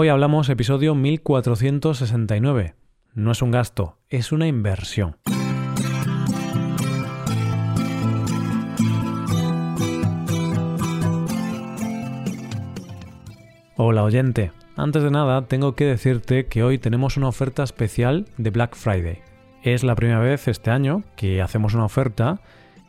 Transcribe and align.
Hoy 0.00 0.10
hablamos 0.10 0.48
episodio 0.48 0.94
1469. 0.94 2.76
No 3.14 3.32
es 3.32 3.42
un 3.42 3.50
gasto, 3.50 3.98
es 4.08 4.30
una 4.30 4.46
inversión. 4.46 5.16
Hola 13.74 14.04
oyente, 14.04 14.52
antes 14.76 15.02
de 15.02 15.10
nada 15.10 15.48
tengo 15.48 15.74
que 15.74 15.86
decirte 15.86 16.46
que 16.46 16.62
hoy 16.62 16.78
tenemos 16.78 17.16
una 17.16 17.26
oferta 17.26 17.64
especial 17.64 18.26
de 18.36 18.50
Black 18.50 18.76
Friday. 18.76 19.18
Es 19.64 19.82
la 19.82 19.96
primera 19.96 20.20
vez 20.20 20.46
este 20.46 20.70
año 20.70 21.02
que 21.16 21.42
hacemos 21.42 21.74
una 21.74 21.86
oferta 21.86 22.40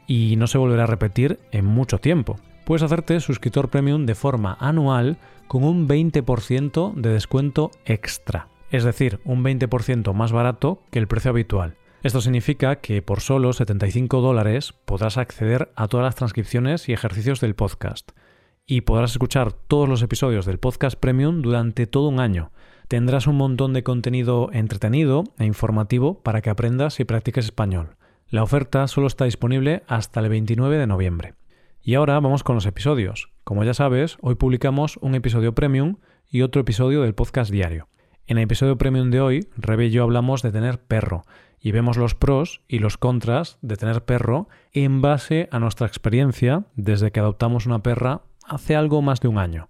y 0.05 0.35
no 0.35 0.45
se 0.45 0.59
volverá 0.59 0.83
a 0.83 0.85
repetir 0.85 1.39
en 1.51 1.65
mucho 1.65 1.97
tiempo. 1.97 2.35
Puedes 2.69 2.83
hacerte 2.83 3.19
suscriptor 3.19 3.69
premium 3.69 4.05
de 4.05 4.13
forma 4.13 4.55
anual 4.59 5.17
con 5.47 5.63
un 5.63 5.87
20% 5.87 6.93
de 6.93 7.09
descuento 7.09 7.71
extra, 7.83 8.47
es 8.69 8.83
decir, 8.83 9.19
un 9.25 9.43
20% 9.43 10.13
más 10.13 10.31
barato 10.31 10.83
que 10.91 10.99
el 10.99 11.07
precio 11.07 11.31
habitual. 11.31 11.77
Esto 12.03 12.21
significa 12.21 12.75
que 12.75 13.01
por 13.01 13.21
solo 13.21 13.53
75 13.53 14.21
dólares 14.21 14.75
podrás 14.85 15.17
acceder 15.17 15.71
a 15.75 15.87
todas 15.87 16.03
las 16.03 16.13
transcripciones 16.13 16.87
y 16.87 16.93
ejercicios 16.93 17.41
del 17.41 17.55
podcast 17.55 18.11
y 18.67 18.81
podrás 18.81 19.13
escuchar 19.13 19.51
todos 19.51 19.89
los 19.89 20.03
episodios 20.03 20.45
del 20.45 20.59
podcast 20.59 20.95
premium 20.95 21.41
durante 21.41 21.87
todo 21.87 22.07
un 22.07 22.19
año. 22.19 22.51
Tendrás 22.87 23.25
un 23.25 23.37
montón 23.37 23.73
de 23.73 23.81
contenido 23.81 24.51
entretenido 24.53 25.23
e 25.39 25.45
informativo 25.45 26.21
para 26.21 26.41
que 26.41 26.51
aprendas 26.51 26.99
y 26.99 27.05
practiques 27.05 27.45
español. 27.45 27.95
La 28.27 28.43
oferta 28.43 28.87
solo 28.87 29.07
está 29.07 29.25
disponible 29.25 29.81
hasta 29.87 30.19
el 30.19 30.29
29 30.29 30.77
de 30.77 30.85
noviembre. 30.85 31.38
Y 31.89 31.95
ahora 31.95 32.19
vamos 32.19 32.43
con 32.43 32.53
los 32.53 32.67
episodios. 32.67 33.31
Como 33.43 33.63
ya 33.63 33.73
sabes, 33.73 34.19
hoy 34.21 34.35
publicamos 34.35 34.97
un 34.97 35.15
episodio 35.15 35.55
premium 35.55 35.95
y 36.29 36.43
otro 36.43 36.61
episodio 36.61 37.01
del 37.01 37.15
podcast 37.15 37.49
diario. 37.49 37.87
En 38.27 38.37
el 38.37 38.43
episodio 38.43 38.77
premium 38.77 39.09
de 39.09 39.21
hoy, 39.21 39.47
Rebe 39.57 39.87
y 39.87 39.89
yo 39.89 40.03
hablamos 40.03 40.43
de 40.43 40.51
tener 40.51 40.79
perro 40.79 41.23
y 41.59 41.71
vemos 41.71 41.97
los 41.97 42.13
pros 42.13 42.61
y 42.67 42.77
los 42.77 42.99
contras 42.99 43.57
de 43.63 43.75
tener 43.75 44.05
perro 44.05 44.49
en 44.71 45.01
base 45.01 45.49
a 45.51 45.57
nuestra 45.57 45.87
experiencia 45.87 46.65
desde 46.75 47.09
que 47.09 47.21
adoptamos 47.21 47.65
una 47.65 47.81
perra 47.81 48.21
hace 48.45 48.75
algo 48.75 49.01
más 49.01 49.19
de 49.19 49.29
un 49.29 49.39
año. 49.39 49.69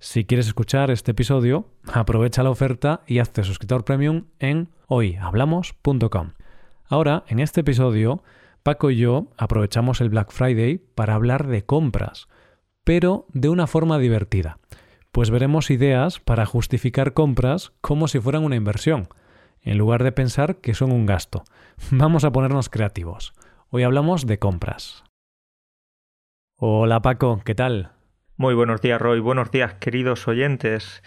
Si 0.00 0.24
quieres 0.24 0.48
escuchar 0.48 0.90
este 0.90 1.12
episodio, 1.12 1.68
aprovecha 1.92 2.42
la 2.42 2.50
oferta 2.50 3.02
y 3.06 3.20
hazte 3.20 3.44
suscriptor 3.44 3.84
premium 3.84 4.24
en 4.40 4.68
hoyhablamos.com. 4.88 6.32
Ahora, 6.88 7.22
en 7.28 7.38
este 7.38 7.60
episodio, 7.60 8.24
Paco 8.62 8.90
y 8.90 8.96
yo 8.96 9.28
aprovechamos 9.36 10.00
el 10.00 10.08
Black 10.08 10.30
Friday 10.30 10.78
para 10.78 11.14
hablar 11.14 11.48
de 11.48 11.64
compras, 11.64 12.28
pero 12.84 13.26
de 13.32 13.48
una 13.48 13.66
forma 13.66 13.98
divertida, 13.98 14.58
pues 15.10 15.30
veremos 15.30 15.70
ideas 15.70 16.20
para 16.20 16.46
justificar 16.46 17.12
compras 17.12 17.72
como 17.80 18.06
si 18.06 18.20
fueran 18.20 18.44
una 18.44 18.54
inversión, 18.54 19.08
en 19.62 19.78
lugar 19.78 20.04
de 20.04 20.12
pensar 20.12 20.56
que 20.56 20.74
son 20.74 20.92
un 20.92 21.06
gasto. 21.06 21.42
Vamos 21.90 22.24
a 22.24 22.30
ponernos 22.30 22.68
creativos. 22.68 23.32
Hoy 23.68 23.82
hablamos 23.82 24.26
de 24.26 24.38
compras. 24.38 25.04
Hola 26.56 27.02
Paco, 27.02 27.40
¿qué 27.44 27.56
tal? 27.56 27.90
Muy 28.36 28.54
buenos 28.54 28.80
días 28.80 29.00
Roy, 29.00 29.18
buenos 29.18 29.50
días 29.50 29.74
queridos 29.74 30.28
oyentes. 30.28 31.02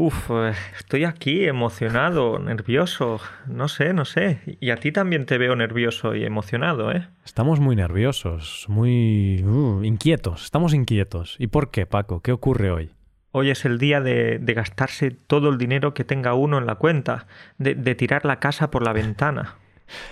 Uf, 0.00 0.30
eh, 0.30 0.52
estoy 0.78 1.02
aquí 1.02 1.44
emocionado, 1.46 2.38
nervioso, 2.38 3.18
no 3.48 3.66
sé, 3.66 3.92
no 3.92 4.04
sé. 4.04 4.38
Y 4.60 4.70
a 4.70 4.76
ti 4.76 4.92
también 4.92 5.26
te 5.26 5.38
veo 5.38 5.56
nervioso 5.56 6.14
y 6.14 6.24
emocionado, 6.24 6.92
¿eh? 6.92 7.08
Estamos 7.24 7.58
muy 7.58 7.74
nerviosos, 7.74 8.66
muy 8.68 9.42
uh, 9.42 9.82
inquietos, 9.82 10.44
estamos 10.44 10.72
inquietos. 10.72 11.34
¿Y 11.40 11.48
por 11.48 11.72
qué, 11.72 11.84
Paco? 11.84 12.22
¿Qué 12.22 12.30
ocurre 12.30 12.70
hoy? 12.70 12.90
Hoy 13.32 13.50
es 13.50 13.64
el 13.64 13.78
día 13.78 14.00
de, 14.00 14.38
gastarse 14.40 15.10
todo 15.10 15.48
el 15.48 15.58
dinero 15.58 15.94
que 15.94 16.04
tenga 16.04 16.34
uno 16.34 16.58
en 16.58 16.66
la 16.66 16.76
cuenta, 16.76 17.26
de, 17.58 17.74
de 17.74 17.96
tirar 17.96 18.24
la 18.24 18.38
casa 18.38 18.70
por 18.70 18.84
la 18.84 18.92
ventana. 18.92 19.56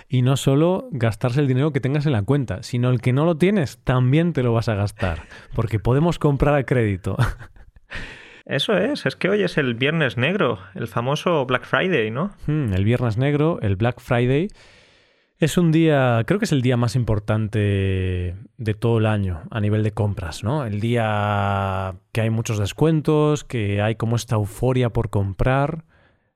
Y 0.09 0.23
no 0.23 0.37
solo 0.37 0.89
gastarse 0.91 1.39
el 1.39 1.47
dinero 1.47 1.71
que 1.71 1.79
tengas 1.79 2.07
en 2.07 2.11
la 2.11 2.23
cuenta, 2.23 2.63
sino 2.63 2.89
el 2.89 2.99
que 2.99 3.13
no 3.13 3.25
lo 3.25 3.37
tienes, 3.37 3.77
también 3.83 4.33
te 4.33 4.41
lo 4.41 4.51
vas 4.51 4.69
a 4.69 4.75
gastar, 4.75 5.27
porque 5.53 5.79
podemos 5.79 6.17
comprar 6.17 6.55
a 6.55 6.65
crédito. 6.65 7.15
Eso 8.47 8.77
es, 8.77 9.05
es 9.05 9.17
que 9.17 9.27
hoy 9.27 9.43
es 9.43 9.57
el 9.57 9.75
Viernes 9.75 10.15
Negro, 10.15 10.59
el 10.73 10.87
famoso 10.87 11.45
Black 11.45 11.65
Friday, 11.65 12.11
¿no? 12.11 12.31
Hmm, 12.45 12.71
el 12.71 12.85
Viernes 12.85 13.17
Negro, 13.17 13.59
el 13.61 13.75
Black 13.75 13.99
Friday. 13.99 14.47
Es 15.37 15.57
un 15.57 15.73
día, 15.73 16.23
creo 16.25 16.39
que 16.39 16.45
es 16.45 16.53
el 16.53 16.61
día 16.61 16.77
más 16.77 16.95
importante 16.95 18.37
de 18.57 18.73
todo 18.73 18.99
el 18.99 19.05
año 19.05 19.41
a 19.51 19.59
nivel 19.59 19.83
de 19.83 19.91
compras, 19.91 20.45
¿no? 20.45 20.65
El 20.65 20.79
día 20.79 21.95
que 22.13 22.21
hay 22.21 22.29
muchos 22.29 22.57
descuentos, 22.57 23.43
que 23.43 23.81
hay 23.81 23.95
como 23.95 24.15
esta 24.15 24.35
euforia 24.35 24.91
por 24.91 25.09
comprar. 25.09 25.83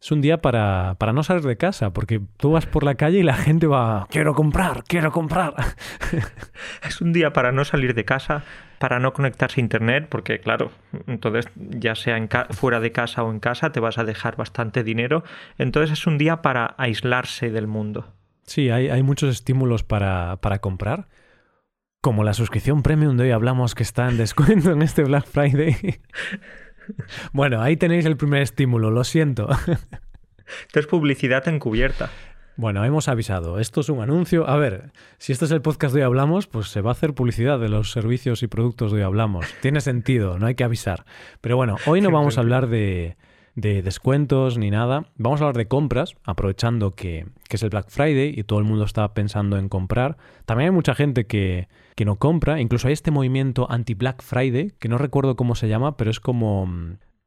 Es 0.02 0.12
un 0.12 0.20
día 0.20 0.42
para, 0.42 0.96
para 0.98 1.14
no 1.14 1.22
salir 1.22 1.44
de 1.44 1.58
casa, 1.58 1.94
porque 1.94 2.22
tú 2.38 2.54
vas 2.54 2.66
por 2.66 2.84
la 2.84 2.96
calle 2.96 3.20
y 3.20 3.24
la 3.24 3.36
gente 3.36 3.68
va, 3.68 4.08
quiero 4.10 4.34
comprar, 4.34 4.84
quiero 4.86 5.12
comprar. 5.12 5.54
es 6.88 7.02
un 7.02 7.14
día 7.14 7.34
para 7.34 7.52
no 7.52 7.64
salir 7.66 7.94
de 7.94 8.04
casa, 8.04 8.44
para 8.80 9.00
no 9.00 9.14
conectarse 9.14 9.62
a 9.62 9.64
Internet, 9.64 10.08
porque 10.10 10.40
claro, 10.40 10.72
entonces 11.06 11.46
ya 11.56 11.94
sea 11.94 12.18
en 12.18 12.28
fuera 12.50 12.80
de 12.80 12.92
casa 12.92 13.22
o 13.22 13.30
en 13.30 13.40
casa 13.40 13.72
te 13.72 13.80
vas 13.80 14.00
a 14.00 14.04
dejar 14.04 14.38
bastante 14.38 14.84
dinero. 14.84 15.24
Entonces 15.60 16.00
es 16.00 16.08
un 16.08 16.18
día 16.18 16.42
para 16.42 16.74
aislarse 16.80 17.52
del 17.52 17.68
mundo. 17.68 18.12
Sí, 18.42 18.72
hay, 18.72 18.90
hay 18.90 19.04
muchos 19.04 19.30
estímulos 19.30 19.84
para, 19.84 20.38
para 20.38 20.58
comprar. 20.62 21.10
Como 22.02 22.24
la 22.24 22.34
suscripción 22.34 22.82
premium 22.82 23.18
de 23.18 23.26
hoy 23.26 23.32
hablamos 23.32 23.76
que 23.76 23.84
está 23.84 24.10
en 24.10 24.18
descuento 24.18 24.72
en 24.72 24.82
este 24.82 25.04
Black 25.04 25.28
Friday. 25.28 25.76
bueno, 27.34 27.62
ahí 27.62 27.78
tenéis 27.78 28.06
el 28.06 28.18
primer 28.18 28.42
estímulo, 28.42 28.92
lo 28.92 29.04
siento. 29.04 29.50
Esto 30.68 30.80
es 30.80 30.88
publicidad 30.88 31.48
encubierta. 31.48 32.10
Bueno, 32.58 32.84
hemos 32.84 33.08
avisado. 33.08 33.60
Esto 33.60 33.82
es 33.82 33.90
un 33.90 34.02
anuncio. 34.02 34.48
A 34.48 34.58
ver, 34.58 34.92
si 35.18 35.32
este 35.32 35.46
es 35.46 35.52
el 35.52 35.62
podcast 35.62 35.96
de 35.96 36.02
hoy 36.02 36.06
hablamos, 36.06 36.48
pues 36.48 36.68
se 36.68 36.82
va 36.82 36.92
a 36.92 36.94
hacer 36.94 37.14
publicidad 37.14 37.60
de 37.60 37.70
los 37.70 37.92
servicios 37.92 38.44
y 38.44 38.48
productos 38.48 38.92
de 38.92 39.00
hoy 39.00 39.04
hablamos. 39.04 39.48
Tiene 39.62 39.82
sentido, 39.82 40.38
no 40.38 40.48
hay 40.48 40.56
que 40.56 40.64
avisar. 40.64 41.06
Pero 41.40 41.56
bueno, 41.56 41.78
hoy 41.86 42.02
no 42.02 42.12
vamos 42.12 42.38
a 42.38 42.42
hablar 42.42 42.68
de, 42.68 43.16
descuentos 43.56 44.58
ni 44.58 44.72
nada. 44.72 45.06
Vamos 45.18 45.42
a 45.42 45.46
hablar 45.46 45.58
de 45.58 45.68
compras, 45.68 46.16
aprovechando 46.24 46.92
que, 46.92 47.26
es 47.50 47.64
el 47.64 47.70
Black 47.70 47.90
Friday 47.90 48.34
y 48.36 48.44
todo 48.44 48.60
el 48.60 48.66
mundo 48.66 48.86
está 48.86 49.14
pensando 49.14 49.58
en 49.58 49.70
comprar. 49.70 50.18
También 50.46 50.70
hay 50.70 50.76
mucha 50.76 50.96
gente 50.96 51.26
que, 51.26 51.68
que 51.96 52.06
no 52.06 52.18
compra. 52.18 52.62
Incluso 52.62 52.88
hay 52.88 52.94
este 52.94 53.12
movimiento 53.12 53.70
anti-Black 53.70 54.22
Friday, 54.22 54.72
que 54.80 54.90
no 54.90 54.98
recuerdo 54.98 55.36
cómo 55.36 55.56
se 55.56 55.68
llama, 55.68 55.98
pero 55.98 56.12
es 56.12 56.20
como 56.20 56.68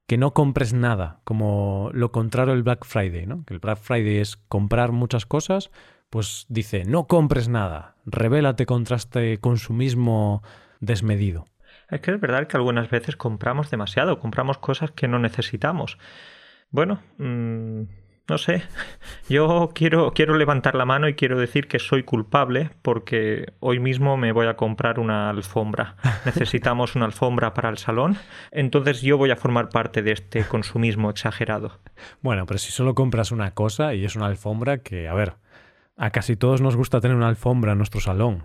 que 0.07 0.19
no 0.19 0.35
compres 0.35 0.73
nada, 0.73 1.21
como 1.25 1.91
lo 1.93 2.13
contrario 2.13 2.55
del 2.55 2.63
Black 2.63 2.85
Friday, 2.85 3.27
¿no? 3.27 3.45
Que 3.45 3.55
el 3.55 3.61
Black 3.61 3.79
Friday 3.79 4.19
es 4.19 4.37
comprar 4.37 4.93
muchas 4.93 5.25
cosas, 5.27 5.71
pues 6.11 6.47
dice, 6.49 6.85
no 6.85 7.07
compres 7.07 7.49
nada, 7.49 7.97
revélate 8.05 8.67
contra 8.67 8.97
este 8.97 9.39
consumismo 9.39 10.43
desmedido. 10.81 11.47
Es 11.91 12.01
que 12.01 12.13
es 12.13 12.21
verdad 12.21 12.47
que 12.47 12.57
algunas 12.57 12.91
veces 12.91 13.17
compramos 13.17 13.71
demasiado, 13.71 14.19
compramos 14.19 14.59
cosas 14.59 14.91
que 14.91 15.09
no 15.09 15.19
necesitamos. 15.19 15.99
Bueno, 16.71 17.01
mmm 17.19 17.83
no 18.27 18.39
sé, 18.39 18.63
yo 19.29 19.71
quiero, 19.75 20.13
quiero 20.13 20.37
levantar 20.37 20.75
la 20.75 20.85
mano 20.85 21.09
y 21.09 21.15
quiero 21.15 21.39
decir 21.39 21.69
que 21.69 21.79
soy 21.79 22.03
culpable 22.05 22.71
porque 22.83 23.53
hoy 23.61 23.81
mismo 23.81 24.17
me 24.17 24.33
voy 24.33 24.47
a 24.47 24.57
comprar 24.57 24.99
una 24.99 25.31
alfombra. 25.31 25.97
Necesitamos 26.25 26.95
una 26.97 27.05
alfombra 27.05 27.55
para 27.55 27.69
el 27.69 27.79
salón, 27.79 28.17
entonces 28.51 29.03
yo 29.03 29.19
voy 29.19 29.31
a 29.31 29.37
formar 29.37 29.69
parte 29.69 30.03
de 30.03 30.13
este 30.13 30.45
consumismo 30.45 31.11
exagerado. 31.11 31.81
Bueno, 32.23 32.47
pero 32.47 32.59
si 32.59 32.73
solo 32.73 32.95
compras 32.95 33.31
una 33.31 33.53
cosa 33.53 33.95
y 33.95 34.05
es 34.05 34.17
una 34.17 34.27
alfombra 34.27 34.79
que, 34.79 35.09
a 35.09 35.15
ver, 35.15 35.35
a 35.97 36.11
casi 36.11 36.37
todos 36.37 36.61
nos 36.61 36.77
gusta 36.77 37.01
tener 37.01 37.17
una 37.17 37.29
alfombra 37.29 37.73
en 37.73 37.79
nuestro 37.79 38.01
salón, 38.01 38.43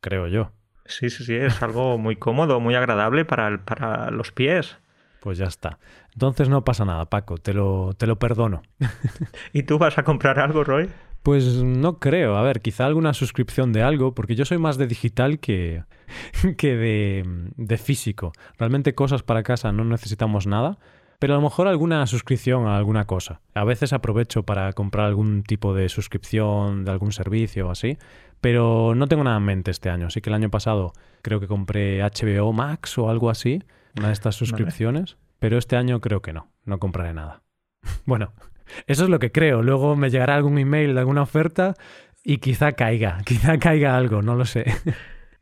creo 0.00 0.28
yo. 0.28 0.52
Sí, 0.88 1.10
sí, 1.10 1.24
sí, 1.24 1.34
es 1.34 1.62
algo 1.62 1.98
muy 1.98 2.16
cómodo, 2.16 2.60
muy 2.60 2.74
agradable 2.74 3.24
para, 3.24 3.64
para 3.64 4.10
los 4.10 4.32
pies. 4.32 4.76
Pues 5.20 5.38
ya 5.38 5.46
está. 5.46 5.78
Entonces 6.12 6.48
no 6.48 6.64
pasa 6.64 6.84
nada, 6.84 7.06
Paco, 7.06 7.36
te 7.36 7.52
lo, 7.52 7.94
te 7.94 8.06
lo 8.06 8.18
perdono. 8.18 8.62
¿Y 9.52 9.64
tú 9.64 9.78
vas 9.78 9.98
a 9.98 10.04
comprar 10.04 10.38
algo, 10.38 10.64
Roy? 10.64 10.88
Pues 11.22 11.62
no 11.64 11.98
creo. 11.98 12.36
A 12.36 12.42
ver, 12.42 12.60
quizá 12.60 12.86
alguna 12.86 13.12
suscripción 13.12 13.72
de 13.72 13.82
algo, 13.82 14.14
porque 14.14 14.36
yo 14.36 14.44
soy 14.44 14.58
más 14.58 14.78
de 14.78 14.86
digital 14.86 15.40
que, 15.40 15.82
que 16.56 16.76
de, 16.76 17.24
de 17.56 17.78
físico. 17.78 18.32
Realmente 18.58 18.94
cosas 18.94 19.24
para 19.24 19.42
casa 19.42 19.72
no 19.72 19.84
necesitamos 19.84 20.46
nada, 20.46 20.78
pero 21.18 21.34
a 21.34 21.36
lo 21.36 21.42
mejor 21.42 21.66
alguna 21.66 22.06
suscripción 22.06 22.66
a 22.66 22.76
alguna 22.76 23.06
cosa. 23.06 23.40
A 23.54 23.64
veces 23.64 23.92
aprovecho 23.92 24.44
para 24.44 24.72
comprar 24.74 25.06
algún 25.06 25.42
tipo 25.42 25.74
de 25.74 25.88
suscripción 25.88 26.84
de 26.84 26.90
algún 26.90 27.12
servicio 27.12 27.68
o 27.68 27.70
así, 27.70 27.98
pero 28.40 28.94
no 28.94 29.06
tengo 29.06 29.24
nada 29.24 29.38
en 29.38 29.44
mente 29.44 29.70
este 29.70 29.90
año. 29.90 30.06
Así 30.06 30.20
que 30.20 30.30
el 30.30 30.34
año 30.34 30.50
pasado 30.50 30.92
creo 31.22 31.40
que 31.40 31.46
compré 31.46 32.02
HBO 32.02 32.52
Max 32.52 32.98
o 32.98 33.10
algo 33.10 33.30
así 33.30 33.62
una 33.98 34.08
de 34.08 34.12
estas 34.12 34.34
suscripciones, 34.34 35.16
pero 35.38 35.58
este 35.58 35.76
año 35.76 36.00
creo 36.00 36.20
que 36.20 36.32
no, 36.32 36.50
no 36.64 36.78
compraré 36.78 37.14
nada. 37.14 37.42
bueno, 38.04 38.32
eso 38.86 39.04
es 39.04 39.10
lo 39.10 39.18
que 39.18 39.32
creo. 39.32 39.62
Luego 39.62 39.96
me 39.96 40.10
llegará 40.10 40.34
algún 40.34 40.58
email 40.58 40.94
de 40.94 41.00
alguna 41.00 41.22
oferta 41.22 41.74
y 42.22 42.38
quizá 42.38 42.72
caiga, 42.72 43.18
quizá 43.24 43.58
caiga 43.58 43.96
algo, 43.96 44.22
no 44.22 44.34
lo 44.34 44.44
sé. 44.44 44.64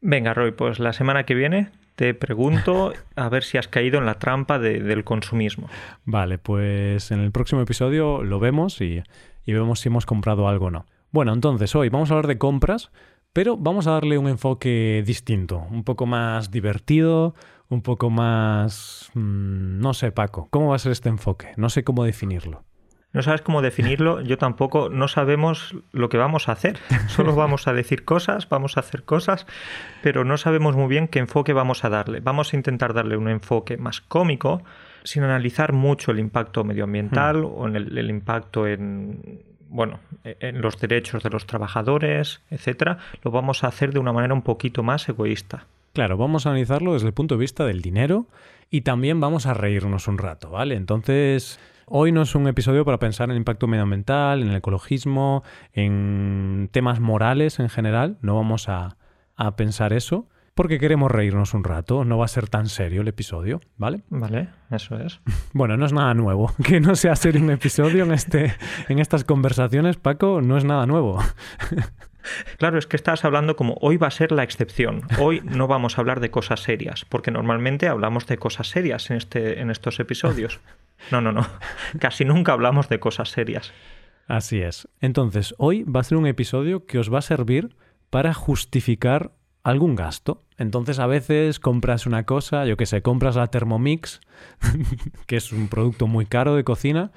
Venga, 0.01 0.35
Roy, 0.35 0.53
pues 0.53 0.79
la 0.79 0.93
semana 0.93 1.25
que 1.25 1.35
viene 1.35 1.71
te 1.97 2.15
pregunto 2.15 2.93
a 3.17 3.29
ver 3.29 3.43
si 3.45 3.59
has 3.59 3.69
caído 3.69 3.99
en 3.99 4.07
la 4.07 4.15
trampa 4.15 4.59
del 4.59 5.05
consumismo. 5.05 5.69
Vale, 6.05 6.39
pues 6.39 7.11
en 7.11 7.21
el 7.21 7.33
próximo 7.33 7.63
episodio 7.63 8.23
lo 8.23 8.39
vemos 8.39 8.81
y, 8.81 9.03
y 9.47 9.53
vemos 9.53 9.81
si 9.81 9.89
hemos 9.89 10.07
comprado 10.07 10.49
algo 10.49 10.67
o 10.67 10.71
no. 10.71 10.87
Bueno, 11.15 11.33
entonces 11.33 11.73
hoy 11.77 11.91
vamos 11.91 12.11
a 12.11 12.15
hablar 12.15 12.27
de 12.27 12.39
compras, 12.39 12.91
pero 13.33 13.57
vamos 13.57 13.87
a 13.87 13.93
darle 13.93 14.19
un 14.19 14.27
enfoque 14.27 15.05
distinto, 15.07 15.65
un 15.71 15.85
poco 15.85 16.07
más 16.07 16.51
divertido, 16.51 17.37
un 17.69 17.83
poco 17.83 18.11
más... 18.11 19.13
Mm, 19.15 19.79
no 19.79 19.95
sé, 19.95 20.11
Paco, 20.11 20.49
¿cómo 20.51 20.71
va 20.71 20.75
a 20.75 20.81
ser 20.81 20.91
este 20.91 21.11
enfoque? 21.11 21.53
No 21.57 21.69
sé 21.69 21.85
cómo 21.85 22.03
definirlo. 22.03 22.65
No 23.13 23.23
sabes 23.23 23.43
cómo 23.43 23.63
definirlo, 23.63 24.21
yo 24.23 24.39
tampoco, 24.39 24.89
no 24.89 25.07
sabemos 25.07 25.77
lo 25.93 26.09
que 26.09 26.17
vamos 26.17 26.49
a 26.49 26.53
hacer. 26.53 26.81
Solo 27.07 27.33
vamos 27.37 27.69
a 27.69 27.73
decir 27.73 28.05
cosas, 28.05 28.49
vamos 28.49 28.77
a 28.77 28.81
hacer 28.81 29.05
cosas, 29.05 29.47
pero 30.03 30.25
no 30.25 30.37
sabemos 30.37 30.75
muy 30.75 30.89
bien 30.89 31.07
qué 31.07 31.21
enfoque 31.21 31.53
vamos 31.53 31.85
a 31.85 31.91
darle. 31.91 32.19
Vamos 32.19 32.53
a 32.53 32.57
intentar 32.57 32.93
darle 32.93 33.17
un 33.17 33.29
enfoque 33.29 33.77
más 33.77 34.01
cómico, 34.01 34.65
sin 35.05 35.23
analizar 35.23 35.75
mucho 35.75 36.11
el 36.11 36.19
impacto 36.19 36.65
medioambiental 36.65 37.43
hmm. 37.43 37.55
o 37.55 37.69
en 37.69 37.77
el, 37.77 38.11
impacto 38.11 38.67
en 38.67 39.54
bueno, 39.75 39.99
en 40.23 40.61
los 40.61 40.79
derechos 40.79 41.25
de 41.25 41.31
los 41.31 41.47
trabajadores, 41.47 42.41
etcétera, 42.49 42.99
lo 43.25 43.33
vamos 43.33 43.65
a 43.65 43.67
hacer 43.67 43.93
de 43.93 43.99
una 43.99 44.13
manera 44.13 44.33
un 44.33 44.43
poquito 44.43 44.85
más 44.85 45.09
egoísta. 45.09 45.67
Claro, 45.93 46.17
vamos 46.17 46.47
a 46.47 46.51
analizarlo 46.51 46.93
desde 46.95 47.09
el 47.09 47.13
punto 47.13 47.35
de 47.35 47.41
vista 47.41 47.67
del 47.67 47.83
dinero 47.83 48.27
y 48.71 48.83
también 48.83 49.19
vamos 49.19 49.47
a 49.47 49.55
reírnos 49.55 50.07
un 50.07 50.19
rato, 50.19 50.51
¿vale? 50.51 50.77
Entonces, 50.77 51.59
Hoy 51.87 52.13
no 52.13 52.23
es 52.23 52.35
un 52.35 52.49
episodio 52.49 52.87
para 52.87 52.99
pensar 52.99 53.27
en 53.27 53.33
el 53.33 53.37
impacto 53.37 53.67
medioambiental, 53.67 54.41
en 54.41 54.49
el 54.49 54.57
ecologismo, 54.57 55.43
en 55.75 56.71
temas 56.73 56.99
morales 56.99 57.59
en 57.59 57.69
general. 57.69 58.17
No 58.23 58.37
vamos 58.37 58.71
a, 58.71 58.97
pensar 59.57 59.93
eso 59.93 60.27
porque 60.55 60.79
queremos 60.79 61.11
reírnos 61.11 61.55
un 61.55 61.65
rato. 61.65 62.05
No 62.05 62.19
va 62.19 62.25
a 62.25 62.29
ser 62.29 62.49
tan 62.49 62.69
serio 62.69 63.03
el 63.03 63.09
episodio, 63.09 63.61
¿vale? 63.77 64.03
Vale, 64.09 64.49
eso 64.71 64.97
es. 64.99 65.21
Bueno, 65.53 65.77
no 65.77 65.87
es 65.87 65.93
nada 65.93 66.15
nuevo. 66.15 66.53
Que 66.65 66.81
no 66.81 66.97
sea 66.97 67.17
serio 67.17 67.43
un 67.43 67.51
episodio 67.51 68.05
en, 68.05 68.13
este, 68.13 68.55
en 68.89 68.99
estas 68.99 69.25
conversaciones, 69.25 69.97
Paco, 69.97 70.41
no 70.41 70.57
es 70.57 70.65
nada 70.65 70.87
nuevo. 70.87 71.21
Claro, 72.57 72.79
es 72.79 72.87
que 72.87 72.97
estás 72.97 73.23
hablando 73.27 73.55
como 73.55 73.77
hoy 73.83 73.99
va 73.99 74.07
a 74.07 74.11
ser 74.11 74.33
la 74.33 74.45
excepción. 74.45 75.03
Hoy 75.19 75.43
no 75.45 75.67
vamos 75.67 75.99
a 75.99 76.01
hablar 76.01 76.21
de 76.21 76.31
cosas 76.31 76.61
serias, 76.61 77.05
porque 77.05 77.31
normalmente 77.31 77.87
hablamos 77.87 78.27
de 78.27 78.39
cosas 78.39 78.69
serias 78.69 79.11
en, 79.11 79.19
este, 79.19 79.61
en 79.61 79.71
estos 79.71 80.01
episodios. 80.01 80.59
No, 81.11 81.21
no, 81.21 81.33
no. 81.33 81.47
Casi 81.99 82.25
nunca 82.25 82.53
hablamos 82.53 82.89
de 82.89 82.99
cosas 82.99 83.29
serias. 83.29 83.75
Así 84.27 84.63
es. 84.63 84.89
Entonces, 85.03 85.55
hoy 85.59 85.83
va 85.83 86.01
a 86.01 86.05
ser 86.05 86.17
un 86.17 86.27
episodio 86.27 86.87
que 86.87 86.99
os 86.99 87.13
va 87.13 87.19
a 87.19 87.23
servir 87.23 87.77
para 88.09 88.33
justificar 88.33 89.33
algún 89.65 89.97
gasto. 89.97 90.45
Entonces, 90.57 91.01
a 91.01 91.07
veces 91.07 91.59
compras 91.59 92.07
una 92.07 92.25
cosa, 92.25 92.65
yo 92.67 92.77
que 92.77 92.87
sé, 92.87 93.03
compras 93.03 93.35
la 93.35 93.49
Thermomix, 93.49 94.21
que 95.27 95.37
es 95.37 95.53
un 95.53 95.69
producto 95.69 96.07
muy 96.07 96.27
caro 96.27 96.55
de 96.55 96.63
cocina, 96.63 97.11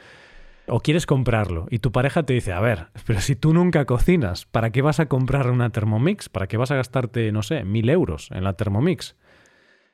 o 0.67 0.81
quieres 0.81 1.05
comprarlo 1.05 1.67
y 1.69 1.79
tu 1.79 1.91
pareja 1.91 2.23
te 2.23 2.33
dice, 2.33 2.51
a 2.51 2.59
ver, 2.59 2.87
pero 3.05 3.21
si 3.21 3.35
tú 3.35 3.53
nunca 3.53 3.85
cocinas, 3.85 4.45
¿para 4.45 4.71
qué 4.71 4.81
vas 4.81 4.99
a 4.99 5.07
comprar 5.07 5.49
una 5.49 5.69
Thermomix? 5.69 6.29
¿Para 6.29 6.47
qué 6.47 6.57
vas 6.57 6.71
a 6.71 6.75
gastarte, 6.75 7.31
no 7.31 7.41
sé, 7.41 7.63
mil 7.63 7.89
euros 7.89 8.29
en 8.31 8.43
la 8.43 8.53
Thermomix? 8.53 9.15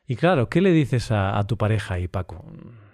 Y 0.07 0.15
claro, 0.15 0.49
¿qué 0.49 0.61
le 0.61 0.71
dices 0.71 1.11
a, 1.11 1.41
tu 1.47 1.57
pareja 1.57 1.99
y 1.99 2.07
Paco? 2.07 2.45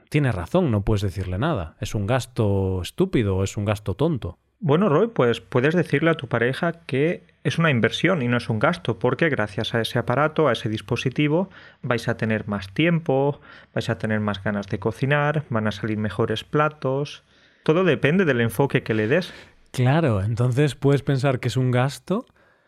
Tienes 0.10 0.36
razón, 0.36 0.72
no 0.72 0.84
puedes 0.84 1.02
decirle 1.02 1.38
nada. 1.38 1.76
Es 1.80 1.96
un 1.96 2.06
gasto 2.06 2.82
estúpido 2.82 3.44
es 3.44 3.58
un 3.58 3.66
gasto 3.66 3.96
tonto. 3.96 4.40
Bueno, 4.62 4.90
Roy, 4.90 5.08
pues 5.08 5.40
puedes 5.40 5.74
decirle 5.74 6.12
a 6.12 6.16
tu 6.16 6.28
pareja 6.28 6.74
que 6.86 7.24
es 7.46 7.58
una 7.58 7.72
inversión 7.72 8.22
y 8.22 8.28
no 8.28 8.38
es 8.38 8.50
un 8.50 8.60
gasto, 8.60 9.00
porque 9.00 9.30
gracias 9.30 9.74
a 9.74 9.82
ese 9.82 10.00
aparato, 10.00 10.48
a 10.48 10.52
ese 10.52 10.68
dispositivo, 10.68 11.50
vais 11.82 12.10
a 12.10 12.18
tener 12.18 12.48
más 12.48 12.74
tiempo, 12.74 13.40
vais 13.74 13.90
a 13.90 13.98
tener 13.98 14.20
más 14.20 14.44
ganas 14.44 14.68
de 14.68 14.80
cocinar, 14.80 15.46
van 15.50 15.68
a 15.68 15.72
salir 15.72 15.98
mejores 15.98 16.44
platos, 16.44 17.24
todo 17.64 17.84
depende 17.84 18.26
del 18.26 18.42
enfoque 18.42 18.84
que 18.84 18.94
le 18.94 19.08
des. 19.08 19.34
Claro, 19.72 20.22
entonces 20.24 20.76
puedes 20.76 21.04
pensar 21.04 21.40
que 21.40 21.50
es 21.50 21.58
un 21.58 21.72
gasto, 21.72 22.26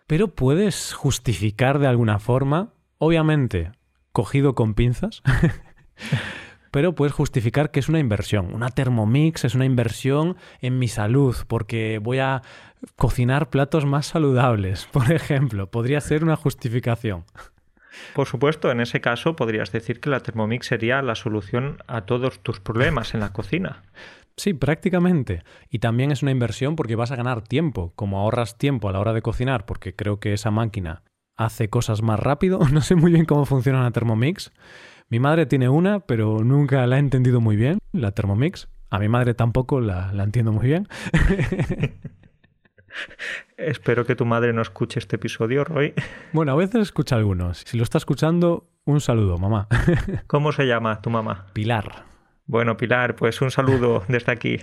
pero 0.08 0.30
puedes 0.30 0.94
justificar 0.94 1.80
de 1.80 1.88
alguna 1.88 2.20
forma, 2.20 2.74
obviamente 3.00 3.72
cogido 4.12 4.56
con 4.56 4.74
pinzas, 4.74 5.24
pero 6.72 6.96
puedes 6.96 7.14
justificar 7.14 7.72
que 7.72 7.80
es 7.80 7.90
una 7.90 8.00
inversión. 8.00 8.54
Una 8.54 8.70
Thermomix 8.70 9.44
es 9.46 9.56
una 9.56 9.66
inversión 9.66 10.38
en 10.62 10.80
mi 10.80 10.88
salud, 10.88 11.36
porque 11.48 12.00
voy 12.02 12.20
a 12.20 12.42
cocinar 12.96 13.50
platos 13.50 13.86
más 13.86 14.08
saludables, 14.08 14.86
por 14.92 15.12
ejemplo. 15.12 15.70
Podría 15.70 16.02
ser 16.02 16.24
una 16.24 16.36
justificación. 16.36 17.26
Por 18.16 18.26
supuesto, 18.26 18.72
en 18.72 18.80
ese 18.80 19.02
caso 19.02 19.36
podrías 19.36 19.72
decir 19.72 20.00
que 20.00 20.10
la 20.10 20.22
Thermomix 20.22 20.68
sería 20.68 21.02
la 21.02 21.16
solución 21.16 21.78
a 21.88 22.06
todos 22.06 22.40
tus 22.40 22.62
problemas 22.62 23.14
en 23.14 23.20
la 23.20 23.34
cocina. 23.34 23.84
Sí, 24.38 24.54
prácticamente. 24.54 25.44
Y 25.70 25.80
también 25.80 26.12
es 26.12 26.22
una 26.22 26.32
inversión 26.32 26.76
porque 26.76 26.96
vas 26.96 27.12
a 27.12 27.18
ganar 27.18 27.42
tiempo. 27.42 27.92
Como 27.96 28.20
ahorras 28.20 28.58
tiempo 28.58 28.88
a 28.88 28.94
la 28.94 29.00
hora 29.00 29.14
de 29.14 29.22
cocinar, 29.22 29.66
porque 29.66 29.94
creo 29.94 30.20
que 30.20 30.34
esa 30.34 30.52
máquina 30.52 31.04
hace 31.36 31.70
cosas 31.70 32.02
más 32.02 32.20
rápido. 32.20 32.60
No 32.72 32.82
sé 32.82 32.96
muy 32.96 33.12
bien 33.12 33.26
cómo 33.26 33.46
funciona 33.46 33.84
la 33.84 33.92
Thermomix. 33.92 34.52
Mi 35.12 35.20
madre 35.20 35.46
tiene 35.46 35.68
una, 35.68 36.00
pero 36.00 36.42
nunca 36.42 36.88
la 36.88 36.96
he 36.96 37.00
entendido 37.00 37.42
muy 37.42 37.58
bien, 37.58 37.80
la 37.92 38.14
Thermomix. 38.14 38.70
A 38.90 38.98
mi 38.98 39.10
madre 39.10 39.34
tampoco 39.34 39.82
la, 39.82 40.14
la 40.14 40.24
entiendo 40.24 40.54
muy 40.54 40.68
bien. 40.68 40.88
Espero 43.58 44.06
que 44.06 44.16
tu 44.16 44.26
madre 44.26 44.54
no 44.54 44.62
escuche 44.62 45.00
este 45.00 45.18
episodio, 45.18 45.66
Roy. 45.66 45.94
Bueno, 46.32 46.54
a 46.54 46.56
veces 46.56 46.84
escucha 46.84 47.18
algunos. 47.18 47.58
Si 47.58 47.76
lo 47.76 47.84
está 47.84 47.98
escuchando, 47.98 48.70
un 48.86 49.02
saludo, 49.02 49.38
mamá. 49.38 49.68
¿Cómo 50.28 50.54
se 50.54 50.66
llama 50.66 51.02
tu 51.02 51.10
mamá? 51.10 51.48
Pilar. 51.52 52.06
Bueno, 52.46 52.78
Pilar, 52.78 53.18
pues 53.18 53.42
un 53.42 53.52
saludo 53.52 54.06
desde 54.08 54.32
aquí. 54.32 54.60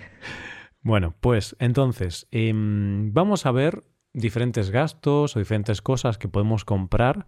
Bueno, 0.80 1.14
pues 1.20 1.56
entonces, 1.58 2.26
em, 2.30 3.12
vamos 3.12 3.44
a 3.44 3.52
ver 3.52 3.84
diferentes 4.14 4.70
gastos 4.70 5.36
o 5.36 5.40
diferentes 5.40 5.82
cosas 5.82 6.16
que 6.16 6.28
podemos 6.28 6.64
comprar 6.64 7.26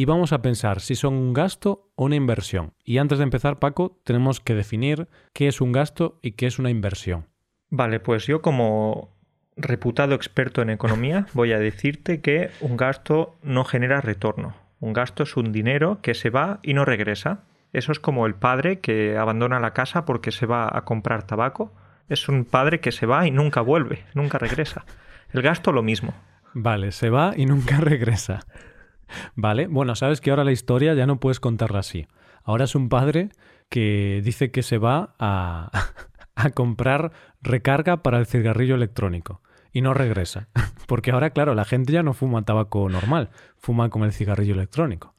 y 0.00 0.06
vamos 0.06 0.32
a 0.32 0.40
pensar 0.40 0.80
si 0.80 0.94
son 0.94 1.12
un 1.12 1.34
gasto 1.34 1.90
o 1.94 2.06
una 2.06 2.16
inversión. 2.16 2.72
Y 2.84 2.96
antes 2.96 3.18
de 3.18 3.24
empezar, 3.24 3.58
Paco, 3.58 4.00
tenemos 4.02 4.40
que 4.40 4.54
definir 4.54 5.08
qué 5.34 5.46
es 5.46 5.60
un 5.60 5.72
gasto 5.72 6.18
y 6.22 6.32
qué 6.32 6.46
es 6.46 6.58
una 6.58 6.70
inversión. 6.70 7.26
Vale, 7.68 8.00
pues 8.00 8.26
yo 8.26 8.40
como 8.40 9.10
reputado 9.58 10.14
experto 10.14 10.62
en 10.62 10.70
economía 10.70 11.26
voy 11.34 11.52
a 11.52 11.58
decirte 11.58 12.22
que 12.22 12.48
un 12.62 12.78
gasto 12.78 13.36
no 13.42 13.64
genera 13.64 14.00
retorno. 14.00 14.54
Un 14.78 14.94
gasto 14.94 15.24
es 15.24 15.36
un 15.36 15.52
dinero 15.52 15.98
que 16.00 16.14
se 16.14 16.30
va 16.30 16.60
y 16.62 16.72
no 16.72 16.86
regresa. 16.86 17.42
Eso 17.74 17.92
es 17.92 18.00
como 18.00 18.24
el 18.24 18.34
padre 18.34 18.80
que 18.80 19.18
abandona 19.18 19.60
la 19.60 19.74
casa 19.74 20.06
porque 20.06 20.32
se 20.32 20.46
va 20.46 20.66
a 20.74 20.86
comprar 20.86 21.26
tabaco. 21.26 21.74
Es 22.08 22.26
un 22.26 22.46
padre 22.46 22.80
que 22.80 22.90
se 22.90 23.04
va 23.04 23.26
y 23.26 23.32
nunca 23.32 23.60
vuelve, 23.60 24.06
nunca 24.14 24.38
regresa. 24.38 24.86
El 25.34 25.42
gasto 25.42 25.72
lo 25.72 25.82
mismo. 25.82 26.14
Vale, 26.54 26.90
se 26.90 27.10
va 27.10 27.34
y 27.36 27.44
nunca 27.44 27.76
regresa. 27.80 28.46
Vale, 29.34 29.66
bueno, 29.66 29.94
sabes 29.94 30.20
que 30.20 30.30
ahora 30.30 30.44
la 30.44 30.52
historia 30.52 30.94
ya 30.94 31.06
no 31.06 31.20
puedes 31.20 31.40
contarla 31.40 31.80
así. 31.80 32.06
Ahora 32.42 32.64
es 32.64 32.74
un 32.74 32.88
padre 32.88 33.30
que 33.68 34.20
dice 34.24 34.50
que 34.50 34.62
se 34.62 34.78
va 34.78 35.14
a, 35.18 35.70
a 36.34 36.50
comprar 36.50 37.12
recarga 37.42 38.02
para 38.02 38.18
el 38.18 38.26
cigarrillo 38.26 38.74
electrónico 38.74 39.42
y 39.72 39.82
no 39.82 39.94
regresa. 39.94 40.48
Porque 40.86 41.12
ahora, 41.12 41.30
claro, 41.30 41.54
la 41.54 41.64
gente 41.64 41.92
ya 41.92 42.02
no 42.02 42.14
fuma 42.14 42.44
tabaco 42.44 42.88
normal, 42.88 43.30
fuma 43.58 43.90
con 43.90 44.02
el 44.02 44.12
cigarrillo 44.12 44.54
electrónico. 44.54 45.14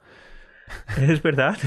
Es 0.97 1.21
verdad, 1.21 1.57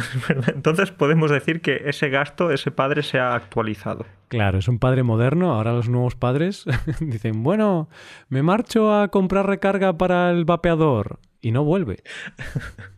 Entonces 0.47 0.91
podemos 0.91 1.31
decir 1.31 1.61
que 1.61 1.83
ese 1.85 2.09
gasto, 2.09 2.51
ese 2.51 2.71
padre 2.71 3.03
se 3.03 3.19
ha 3.19 3.35
actualizado. 3.35 4.07
Claro, 4.29 4.59
es 4.59 4.69
un 4.69 4.79
padre 4.79 5.03
moderno. 5.03 5.53
Ahora 5.53 5.73
los 5.73 5.89
nuevos 5.89 6.15
padres 6.17 6.65
dicen, 7.01 7.43
bueno, 7.43 7.89
me 8.29 8.43
marcho 8.43 8.95
a 8.95 9.09
comprar 9.09 9.47
recarga 9.47 9.97
para 9.99 10.31
el 10.31 10.45
vapeador 10.45 11.19
y 11.45 11.53
no 11.53 11.63
vuelve. 11.65 12.03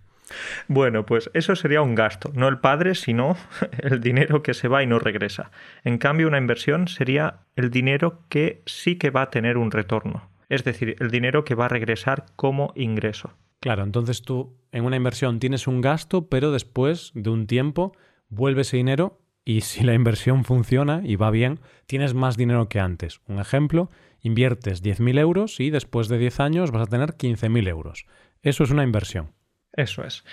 Bueno, 0.69 1.07
pues 1.07 1.31
eso 1.35 1.55
sería 1.55 1.83
un 1.83 1.95
gasto, 1.95 2.33
no 2.35 2.49
el 2.49 2.59
padre, 2.59 2.95
sino 2.95 3.37
el 3.79 4.01
dinero 4.01 4.43
que 4.43 4.55
se 4.55 4.67
va 4.69 4.83
y 4.83 4.87
no 4.87 4.99
regresa. 4.99 5.53
En 5.85 5.99
cambio, 5.99 6.27
una 6.27 6.39
inversión 6.39 6.89
sería 6.89 7.41
el 7.55 7.71
dinero 7.71 8.23
que 8.29 8.63
sí 8.67 8.97
que 8.97 9.11
va 9.11 9.23
a 9.23 9.31
tener 9.31 9.57
un 9.57 9.71
retorno, 9.71 10.29
es 10.49 10.65
decir, 10.65 10.97
el 10.99 11.11
dinero 11.11 11.45
que 11.45 11.55
va 11.55 11.67
a 11.67 11.69
regresar 11.69 12.27
como 12.35 12.73
ingreso. 12.75 13.33
Claro, 13.61 13.85
entonces 13.85 14.23
tú 14.23 14.57
en 14.73 14.85
una 14.85 14.97
inversión 14.97 15.39
tienes 15.39 15.69
un 15.69 15.81
gasto, 15.81 16.29
pero 16.29 16.51
después 16.51 17.13
de 17.15 17.31
un 17.31 17.47
tiempo 17.47 17.93
vuelve 18.29 18.63
ese 18.63 18.77
dinero 18.77 19.21
y 19.45 19.61
si 19.61 19.85
la 19.85 19.95
inversión 19.95 20.45
funciona 20.45 21.03
y 21.05 21.15
va 21.15 21.31
bien, 21.31 21.61
tienes 21.87 22.15
más 22.15 22.37
dinero 22.37 22.69
que 22.69 22.81
antes. 22.81 23.21
Un 23.29 23.39
ejemplo, 23.39 23.91
inviertes 24.21 24.83
10.000 24.83 25.21
euros 25.21 25.61
y 25.61 25.71
después 25.71 26.09
de 26.09 26.19
10 26.19 26.41
años 26.41 26.71
vas 26.73 26.83
a 26.83 26.91
tener 26.91 27.11
15.000 27.15 27.69
euros. 27.69 28.07
Eso 28.47 28.63
es 28.63 28.71
una 28.71 28.85
inversión. 28.85 29.33
Eso 29.73 30.05
es. 30.05 30.25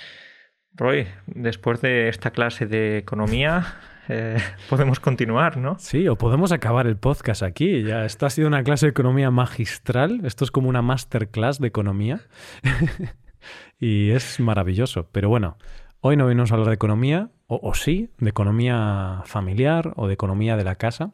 Roy, 0.75 1.08
después 1.25 1.82
de 1.82 2.10
esta 2.10 2.29
clase 2.29 2.67
de 2.67 3.00
economía, 3.00 3.75
eh, 4.08 4.38
podemos 4.70 5.00
continuar, 5.00 5.58
¿no? 5.58 5.79
Sí, 5.79 6.08
o 6.08 6.15
podemos 6.15 6.51
acabar 6.51 6.86
el 6.86 6.96
podcast 6.96 7.41
aquí. 7.41 7.82
Ya, 7.82 8.05
esto 8.05 8.27
ha 8.27 8.29
sido 8.29 8.48
una 8.48 8.63
clase 8.63 8.86
de 8.86 8.91
economía 8.91 9.32
magistral. 9.32 10.22
Esto 10.25 10.46
es 10.46 10.51
como 10.51 10.70
una 10.70 10.84
masterclass 10.84 11.60
de 11.60 11.67
economía. 11.67 12.22
y 13.79 14.12
es 14.12 14.39
maravilloso. 14.39 15.10
Pero 15.12 15.29
bueno, 15.29 15.58
Hoy 16.05 16.17
no 16.17 16.25
venimos 16.25 16.51
a 16.51 16.55
hablar 16.55 16.67
de 16.67 16.75
economía, 16.75 17.29
o, 17.48 17.74
sí, 17.74 18.10
de 18.17 18.29
economía 18.29 19.22
familiar 19.24 19.93
o 19.96 20.08
de 20.08 20.13
economía 20.13 20.58
de 20.58 20.65
la 20.65 20.75
casa. 20.75 21.13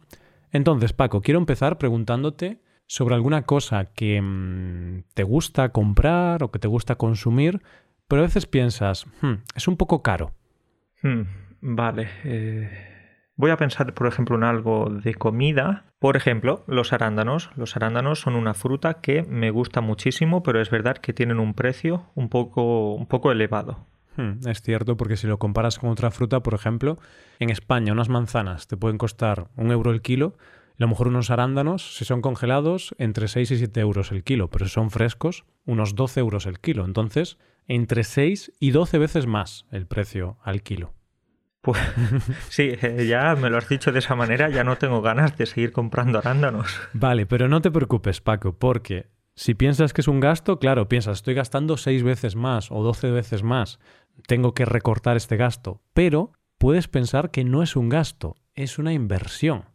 Entonces, 0.52 0.94
Paco, 0.94 1.22
quiero 1.22 1.40
empezar 1.40 1.78
preguntándote 1.78 2.60
sobre 2.90 3.14
alguna 3.14 3.44
cosa 3.44 3.86
que 3.86 4.20
mm, 4.20 5.04
te 5.14 5.22
gusta 5.22 5.70
comprar 5.70 6.42
o 6.42 6.50
que 6.50 6.58
te 6.58 6.68
gusta 6.68 6.96
consumir, 6.96 7.62
pero 8.08 8.24
a 8.24 8.26
veces 8.26 8.48
piensas, 8.48 9.06
hmm, 9.22 9.44
es 9.56 9.68
un 9.68 9.78
poco 9.78 10.02
caro. 10.02 10.32
Hmm, 11.04 11.22
vale. 11.62 12.10
Eh, 12.24 12.68
voy 13.36 13.52
a 13.52 13.58
pensar, 13.58 13.94
por 13.94 14.08
ejemplo, 14.08 14.36
en 14.38 14.44
algo 14.44 14.90
de 14.90 15.14
comida. 15.14 15.86
Por 16.00 16.18
ejemplo, 16.18 16.64
los 16.66 16.92
arándanos. 16.92 17.52
Los 17.56 17.76
arándanos 17.76 18.22
son 18.22 18.36
una 18.36 18.56
fruta 18.56 18.96
que 19.02 19.22
me 19.22 19.52
gusta 19.52 19.82
muchísimo, 19.82 20.42
pero 20.42 20.60
es 20.60 20.72
verdad 20.72 20.98
que 20.98 21.14
tienen 21.14 21.40
un 21.40 21.54
precio 21.54 22.08
un 22.16 22.28
poco, 22.28 22.96
un 22.96 23.06
poco 23.06 23.32
elevado. 23.32 23.86
Hmm, 24.18 24.48
es 24.48 24.64
cierto, 24.64 24.98
porque 24.98 25.16
si 25.16 25.28
lo 25.28 25.38
comparas 25.38 25.78
con 25.78 25.92
otra 25.92 26.10
fruta, 26.10 26.42
por 26.42 26.56
ejemplo, 26.56 26.98
en 27.38 27.52
España 27.52 27.94
unas 27.94 28.10
manzanas 28.10 28.68
te 28.68 28.78
pueden 28.78 28.98
costar 28.98 29.50
un 29.56 29.70
euro 29.72 29.92
el 29.92 30.02
kilo, 30.02 30.34
a 30.80 30.84
lo 30.84 30.88
mejor 30.88 31.10
unos 31.10 31.30
arándanos, 31.30 31.98
si 31.98 32.06
son 32.06 32.22
congelados, 32.22 32.96
entre 32.98 33.28
6 33.28 33.52
y 33.52 33.58
7 33.58 33.82
euros 33.82 34.14
el 34.14 34.24
kilo, 34.24 34.50
pero 34.50 34.66
si 34.66 34.72
son 34.72 34.92
frescos, 34.92 35.44
unos 35.66 35.94
12 35.94 36.22
euros 36.22 36.46
el 36.46 36.62
kilo. 36.62 36.86
Entonces, 36.86 37.38
entre 37.68 38.06
6 38.06 38.54
y 38.62 38.72
12 38.72 38.98
veces 38.98 39.28
más 39.28 39.66
el 39.72 39.88
precio 39.88 40.38
al 40.42 40.64
kilo. 40.64 40.94
Pues 41.60 41.78
sí, 42.50 42.72
eh, 42.82 43.06
ya 43.10 43.36
me 43.36 43.50
lo 43.50 43.58
has 43.58 43.68
dicho 43.68 43.92
de 43.92 44.00
esa 44.00 44.16
manera, 44.16 44.48
ya 44.48 44.64
no 44.64 44.78
tengo 44.78 45.02
ganas 45.02 45.38
de 45.38 45.48
seguir 45.48 45.74
comprando 45.74 46.20
arándanos. 46.20 46.80
Vale, 46.94 47.26
pero 47.26 47.50
no 47.50 47.62
te 47.62 47.72
preocupes, 47.72 48.22
Paco, 48.22 48.58
porque 48.58 49.10
si 49.36 49.56
piensas 49.56 49.92
que 49.92 50.00
es 50.00 50.08
un 50.08 50.22
gasto, 50.22 50.60
claro, 50.60 50.88
piensas, 50.88 51.18
estoy 51.18 51.34
gastando 51.34 51.76
6 51.76 52.04
veces 52.04 52.38
más 52.38 52.72
o 52.72 52.82
12 52.84 53.12
veces 53.12 53.44
más, 53.44 53.80
tengo 54.28 54.54
que 54.54 54.64
recortar 54.64 55.18
este 55.18 55.36
gasto, 55.36 55.82
pero 55.94 56.32
puedes 56.58 56.88
pensar 56.88 57.32
que 57.32 57.44
no 57.44 57.64
es 57.64 57.76
un 57.76 57.90
gasto, 57.90 58.38
es 58.56 58.80
una 58.80 58.94
inversión 58.94 59.66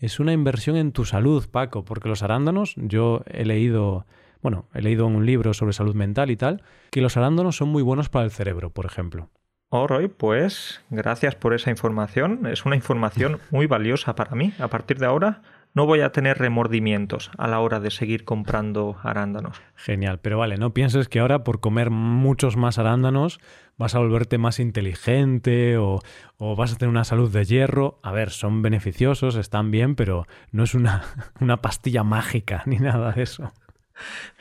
es 0.00 0.18
una 0.18 0.32
inversión 0.32 0.76
en 0.76 0.92
tu 0.92 1.04
salud, 1.04 1.46
Paco, 1.50 1.84
porque 1.84 2.08
los 2.08 2.22
arándanos, 2.22 2.74
yo 2.76 3.22
he 3.26 3.44
leído, 3.44 4.06
bueno, 4.42 4.66
he 4.74 4.80
leído 4.80 5.06
un 5.06 5.26
libro 5.26 5.52
sobre 5.52 5.74
salud 5.74 5.94
mental 5.94 6.30
y 6.30 6.36
tal, 6.36 6.62
que 6.90 7.02
los 7.02 7.16
arándanos 7.16 7.56
son 7.56 7.68
muy 7.68 7.82
buenos 7.82 8.08
para 8.08 8.24
el 8.24 8.30
cerebro, 8.30 8.70
por 8.70 8.86
ejemplo. 8.86 9.28
Oh, 9.68 9.86
Roy, 9.86 10.08
pues 10.08 10.80
gracias 10.90 11.36
por 11.36 11.54
esa 11.54 11.70
información. 11.70 12.46
Es 12.46 12.64
una 12.64 12.74
información 12.74 13.38
muy 13.50 13.66
valiosa 13.66 14.16
para 14.16 14.34
mí. 14.34 14.52
A 14.58 14.66
partir 14.66 14.98
de 14.98 15.06
ahora 15.06 15.42
no 15.74 15.86
voy 15.86 16.00
a 16.00 16.10
tener 16.10 16.38
remordimientos 16.38 17.30
a 17.38 17.46
la 17.48 17.60
hora 17.60 17.80
de 17.80 17.90
seguir 17.90 18.24
comprando 18.24 18.98
arándanos. 19.02 19.60
Genial, 19.76 20.18
pero 20.20 20.38
vale, 20.38 20.56
no 20.56 20.74
pienses 20.74 21.08
que 21.08 21.20
ahora 21.20 21.44
por 21.44 21.60
comer 21.60 21.90
muchos 21.90 22.56
más 22.56 22.78
arándanos 22.78 23.40
vas 23.76 23.94
a 23.94 23.98
volverte 23.98 24.36
más 24.36 24.60
inteligente 24.60 25.78
o, 25.78 26.00
vas 26.38 26.72
a 26.72 26.76
tener 26.76 26.90
una 26.90 27.04
salud 27.04 27.32
de 27.32 27.44
hierro. 27.44 27.98
A 28.02 28.12
ver, 28.12 28.30
son 28.30 28.62
beneficiosos, 28.62 29.36
están 29.36 29.70
bien, 29.70 29.94
pero 29.94 30.26
no 30.52 30.64
es 30.64 30.74
una, 30.74 31.04
una 31.40 31.62
pastilla 31.62 32.04
mágica 32.04 32.62
ni 32.66 32.76
nada 32.76 33.12
de 33.12 33.22
eso. 33.22 33.52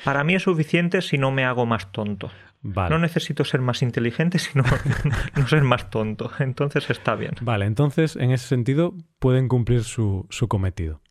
Para 0.03 0.24
mí 0.24 0.36
es 0.36 0.43
suficiente 0.43 1.01
si 1.01 1.17
no 1.17 1.31
me 1.31 1.45
hago 1.45 1.65
más 1.65 1.91
tonto. 1.91 2.31
No 2.62 3.00
necesito 3.00 3.45
ser 3.45 3.62
más 3.62 3.81
inteligente, 3.81 4.38
sino 4.39 4.63
no 5.36 5.48
ser 5.48 5.63
más 5.63 5.89
tonto. 5.89 6.31
Entonces 6.39 6.89
está 6.89 7.15
bien. 7.15 7.36
Vale, 7.41 7.65
entonces 7.65 8.15
en 8.15 8.31
ese 8.31 8.48
sentido 8.48 8.93
pueden 9.19 9.48
cumplir 9.48 9.83
su, 9.83 10.27
su 10.29 10.48
cometido. 10.48 11.01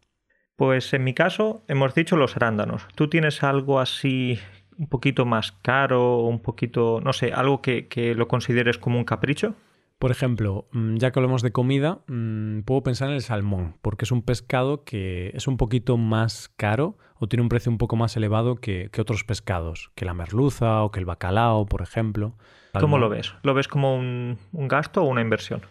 Pues 0.59 0.93
en 0.93 1.05
mi 1.05 1.15
caso 1.15 1.63
hemos 1.69 1.95
dicho 1.95 2.17
los 2.17 2.35
arándanos. 2.35 2.89
¿Tú 2.97 3.09
tienes 3.09 3.45
algo 3.45 3.79
así 3.79 4.41
un 4.77 4.89
poquito 4.89 5.25
más 5.25 5.53
caro, 5.53 6.19
un 6.23 6.41
poquito, 6.41 7.01
no 7.01 7.13
sé, 7.13 7.33
algo 7.33 7.63
que, 7.63 7.87
lo 8.17 8.27
consideres 8.27 8.77
como 8.77 8.99
un 8.99 9.05
capricho? 9.05 9.55
Por 10.01 10.11
ejemplo, 10.11 10.67
mm, 10.73 10.97
ya 10.97 11.13
que 11.13 11.21
hablamos 11.21 11.43
de 11.43 11.53
comida, 11.53 12.01
mm, 12.09 12.63
puedo 12.63 12.83
pensar 12.83 13.09
en 13.09 13.15
el 13.15 13.23
salmón, 13.23 13.77
porque 13.83 14.05
es 14.05 14.11
un 14.11 14.23
pescado 14.23 14.83
que 14.83 15.31
es 15.33 15.47
un 15.47 15.59
poquito 15.59 15.97
más 15.97 16.49
caro 16.57 16.99
o 17.21 17.29
tiene 17.29 17.45
un 17.45 17.49
precio 17.49 17.71
un 17.71 17.79
poco 17.79 17.95
más 17.95 18.17
elevado 18.17 18.57
que, 18.57 18.91
otros 18.99 19.23
pescados, 19.23 19.93
que 19.95 20.07
la 20.07 20.15
merluza 20.15 20.83
o 20.83 20.91
que 20.91 20.99
el 20.99 21.07
bacalao, 21.07 21.67
por 21.67 21.83
ejemplo. 21.83 22.35
¿Cómo 22.81 22.99
lo 22.99 23.09
ves? 23.09 23.33
¿Lo 23.45 23.55
ves 23.55 23.69
como 23.69 23.95
un 23.95 24.39
gasto 24.53 25.03
o 25.03 25.05
una 25.05 25.21
inversión? 25.21 25.63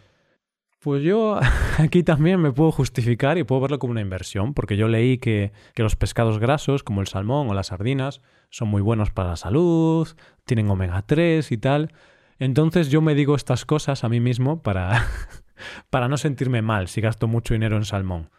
Pues 0.80 1.02
yo 1.02 1.40
aquí 1.80 2.04
también 2.04 2.40
me 2.40 2.52
puedo 2.52 2.72
justificar 2.72 3.38
y 3.38 3.44
puedo 3.44 3.62
verlo 3.62 3.80
como 3.80 3.92
una 3.92 4.02
inversión, 4.02 4.54
porque 4.54 4.78
yo 4.78 4.88
leí 4.88 5.18
que, 5.18 5.52
los 5.76 5.96
pescados 5.96 6.40
grasos, 6.40 6.84
como 6.84 7.02
el 7.02 7.08
salmón 7.08 7.50
o 7.50 7.54
las 7.54 7.68
sardinas, 7.68 8.22
son 8.50 8.68
muy 8.70 8.82
buenos 8.82 9.12
para 9.12 9.30
la 9.30 9.36
salud, 9.38 10.08
tienen 10.46 10.70
omega 10.70 11.02
3 11.02 11.52
y 11.52 11.58
tal. 11.58 11.94
Entonces 12.40 12.90
yo 12.90 13.02
me 13.02 13.16
digo 13.16 13.36
estas 13.36 13.66
cosas 13.66 14.04
a 14.04 14.10
mí 14.10 14.20
mismo 14.20 14.62
para, 14.62 15.08
para 15.90 16.08
no 16.08 16.18
sentirme 16.18 16.62
mal 16.62 16.88
si 16.88 17.02
gasto 17.02 17.28
mucho 17.28 17.56
dinero 17.56 17.78
en 17.78 17.86
salmón. 17.86 18.30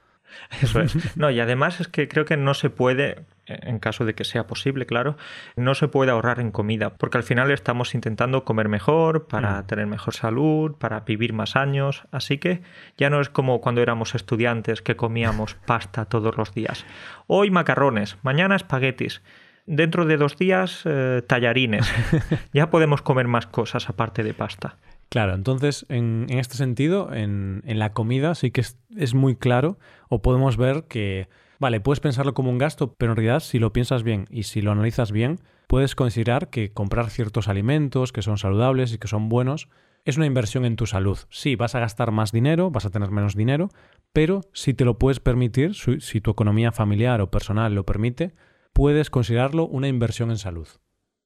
Eso 0.60 0.80
es. 0.80 1.16
No, 1.16 1.30
y 1.30 1.40
además 1.40 1.80
es 1.80 1.88
que 1.88 2.08
creo 2.08 2.24
que 2.24 2.36
no 2.36 2.54
se 2.54 2.70
puede, 2.70 3.24
en 3.46 3.78
caso 3.78 4.04
de 4.04 4.14
que 4.14 4.24
sea 4.24 4.46
posible, 4.46 4.86
claro, 4.86 5.16
no 5.56 5.74
se 5.74 5.88
puede 5.88 6.10
ahorrar 6.10 6.40
en 6.40 6.50
comida, 6.50 6.90
porque 6.90 7.18
al 7.18 7.24
final 7.24 7.50
estamos 7.50 7.94
intentando 7.94 8.44
comer 8.44 8.68
mejor, 8.68 9.26
para 9.26 9.60
mm. 9.60 9.66
tener 9.66 9.86
mejor 9.86 10.14
salud, 10.14 10.74
para 10.76 11.00
vivir 11.00 11.32
más 11.32 11.56
años, 11.56 12.04
así 12.12 12.38
que 12.38 12.62
ya 12.96 13.10
no 13.10 13.20
es 13.20 13.28
como 13.28 13.60
cuando 13.60 13.82
éramos 13.82 14.14
estudiantes 14.14 14.82
que 14.82 14.96
comíamos 14.96 15.54
pasta 15.66 16.04
todos 16.06 16.36
los 16.36 16.54
días. 16.54 16.84
Hoy 17.26 17.50
macarrones, 17.50 18.16
mañana 18.22 18.56
espaguetis. 18.56 19.22
Dentro 19.70 20.06
de 20.06 20.16
dos 20.16 20.38
días, 20.38 20.80
eh, 20.86 21.22
tallarines. 21.26 21.92
ya 22.54 22.70
podemos 22.70 23.02
comer 23.02 23.28
más 23.28 23.46
cosas 23.46 23.90
aparte 23.90 24.22
de 24.22 24.32
pasta. 24.32 24.76
Claro, 25.08 25.34
entonces 25.34 25.86
en, 25.88 26.26
este 26.28 26.56
sentido, 26.56 27.12
en, 27.14 27.62
la 27.64 27.92
comida 27.92 28.34
sí 28.34 28.50
que 28.50 28.60
es, 28.60 29.14
muy 29.14 29.36
claro 29.36 29.78
o 30.08 30.20
podemos 30.20 30.56
ver 30.56 30.84
que, 30.84 31.28
vale, 31.58 31.80
puedes 31.80 32.00
pensarlo 32.00 32.34
como 32.34 32.50
un 32.50 32.58
gasto, 32.58 32.94
pero 32.94 33.12
en 33.12 33.16
realidad 33.16 33.40
si 33.40 33.58
lo 33.58 33.72
piensas 33.72 34.02
bien 34.02 34.26
y 34.30 34.42
si 34.42 34.60
lo 34.60 34.70
analizas 34.70 35.10
bien, 35.10 35.40
puedes 35.66 35.94
considerar 35.94 36.50
que 36.50 36.72
comprar 36.72 37.08
ciertos 37.10 37.48
alimentos 37.48 38.12
que 38.12 38.22
son 38.22 38.36
saludables 38.36 38.92
y 38.92 38.98
que 38.98 39.08
son 39.08 39.28
buenos 39.28 39.68
es 40.04 40.16
una 40.16 40.26
inversión 40.26 40.64
en 40.64 40.76
tu 40.76 40.86
salud. 40.86 41.18
Sí, 41.30 41.56
vas 41.56 41.74
a 41.74 41.80
gastar 41.80 42.12
más 42.12 42.32
dinero, 42.32 42.70
vas 42.70 42.86
a 42.86 42.90
tener 42.90 43.10
menos 43.10 43.34
dinero, 43.34 43.68
pero 44.12 44.42
si 44.52 44.72
te 44.72 44.84
lo 44.84 44.98
puedes 44.98 45.20
permitir, 45.20 45.74
si 45.74 46.20
tu 46.20 46.30
economía 46.30 46.72
familiar 46.72 47.20
o 47.20 47.30
personal 47.30 47.74
lo 47.74 47.84
permite, 47.84 48.34
puedes 48.72 49.10
considerarlo 49.10 49.66
una 49.66 49.88
inversión 49.88 50.30
en 50.30 50.38
salud. 50.38 50.68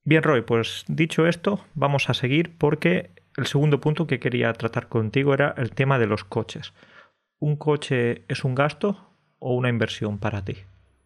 Bien, 0.05 0.23
Roy, 0.23 0.41
pues 0.41 0.83
dicho 0.89 1.27
esto, 1.27 1.61
vamos 1.75 2.09
a 2.09 2.13
seguir 2.13 2.57
porque 2.57 3.11
el 3.37 3.47
segundo 3.47 3.79
punto 3.79 4.07
que 4.07 4.19
quería 4.19 4.53
tratar 4.53 4.87
contigo 4.87 5.33
era 5.33 5.53
el 5.57 5.71
tema 5.71 5.99
de 5.99 6.07
los 6.07 6.23
coches. 6.23 6.73
¿Un 7.39 7.55
coche 7.55 8.23
es 8.27 8.43
un 8.43 8.55
gasto 8.55 9.09
o 9.39 9.55
una 9.55 9.69
inversión 9.69 10.17
para 10.17 10.43
ti? 10.43 10.57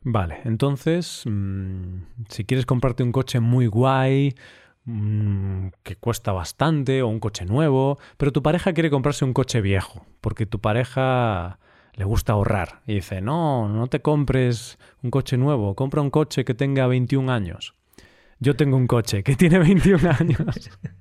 Vale, 0.02 0.40
entonces, 0.46 1.24
mm, 1.26 2.00
si 2.30 2.46
quieres 2.46 2.66
comprarte 2.66 3.04
un 3.04 3.12
coche 3.12 3.40
muy 3.40 3.68
guay, 3.68 4.36
mm, 4.86 5.68
que 5.84 5.96
cuesta 5.96 6.32
bastante, 6.32 7.02
o 7.02 7.08
un 7.08 7.20
coche 7.20 7.46
nuevo, 7.46 7.98
pero 8.18 8.32
tu 8.32 8.42
pareja 8.42 8.74
quiere 8.74 8.90
comprarse 8.90 9.26
un 9.26 9.34
coche 9.34 9.62
viejo, 9.62 10.06
porque 10.22 10.46
tu 10.46 10.60
pareja 10.60 11.60
le 11.94 12.06
gusta 12.06 12.34
ahorrar 12.34 12.82
y 12.86 12.96
dice, 12.96 13.22
no, 13.22 13.68
no 13.68 13.88
te 13.88 14.02
compres 14.02 14.78
un 15.02 15.10
coche 15.12 15.36
nuevo, 15.36 15.76
compra 15.76 16.02
un 16.02 16.12
coche 16.12 16.46
que 16.46 16.54
tenga 16.54 16.88
21 16.88 17.30
años. 17.32 17.74
Yo 18.40 18.56
tengo 18.56 18.78
un 18.78 18.88
coche 18.88 19.24
que 19.24 19.36
tiene 19.36 19.58
21 19.60 20.10
años. 20.12 20.70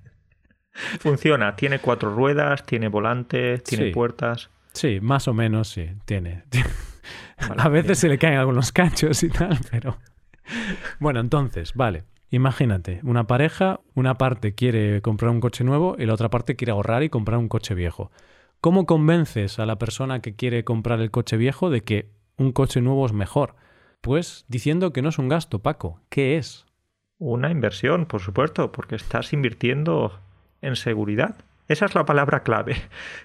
Funciona, 1.01 1.57
tiene 1.57 1.79
cuatro 1.79 2.15
ruedas, 2.15 2.65
tiene 2.65 2.89
volante, 2.89 3.59
tiene 3.59 3.93
puertas. 3.93 4.51
Sí, 4.73 4.99
más 5.01 5.27
o 5.29 5.35
menos 5.35 5.69
sí, 5.69 5.89
tiene. 6.05 6.45
a 7.57 7.69
veces 7.69 7.99
se 7.99 8.09
le 8.09 8.19
caen 8.19 8.39
algunos 8.39 8.73
cachos 8.73 9.23
y 9.23 9.31
tal, 9.31 9.59
pero... 9.71 9.99
Bueno, 11.01 11.19
entonces, 11.21 11.73
vale. 11.75 12.05
Imagínate, 12.31 13.01
una 13.03 13.27
pareja, 13.27 13.81
una 13.95 14.15
parte 14.15 14.55
quiere 14.55 15.01
comprar 15.01 15.31
un 15.31 15.41
coche 15.41 15.65
nuevo 15.65 15.97
y 15.99 16.07
la 16.07 16.15
otra 16.15 16.29
parte 16.29 16.57
quiere 16.57 16.73
ahorrar 16.73 17.03
y 17.03 17.09
comprar 17.09 17.39
un 17.39 17.49
coche 17.49 17.75
viejo. 17.75 18.11
¿Cómo 18.61 18.87
convences 18.87 19.59
a 19.59 19.67
la 19.67 19.79
persona 19.79 20.21
que 20.21 20.35
quiere 20.35 20.65
comprar 20.65 21.01
el 21.01 21.11
coche 21.11 21.37
viejo 21.37 21.71
de 21.71 21.83
que 21.83 22.11
un 22.37 22.53
coche 22.53 22.81
nuevo 22.81 23.07
es 23.07 23.13
mejor? 23.13 23.55
Pues 24.01 24.45
diciendo 24.49 24.93
que 24.93 25.03
no 25.03 25.09
es 25.09 25.19
un 25.19 25.29
gasto, 25.29 25.61
Paco. 25.61 26.01
¿Qué 26.09 26.37
es? 26.37 26.67
Una 27.19 27.51
inversión, 27.51 28.07
por 28.07 28.21
supuesto, 28.21 28.73
porque 28.73 28.97
estás 28.97 29.33
invirtiendo 29.33 30.21
en 30.63 30.77
seguridad. 30.77 31.37
Esa 31.69 31.87
es 31.87 31.95
la 31.95 32.05
palabra 32.05 32.43
clave. 32.43 32.77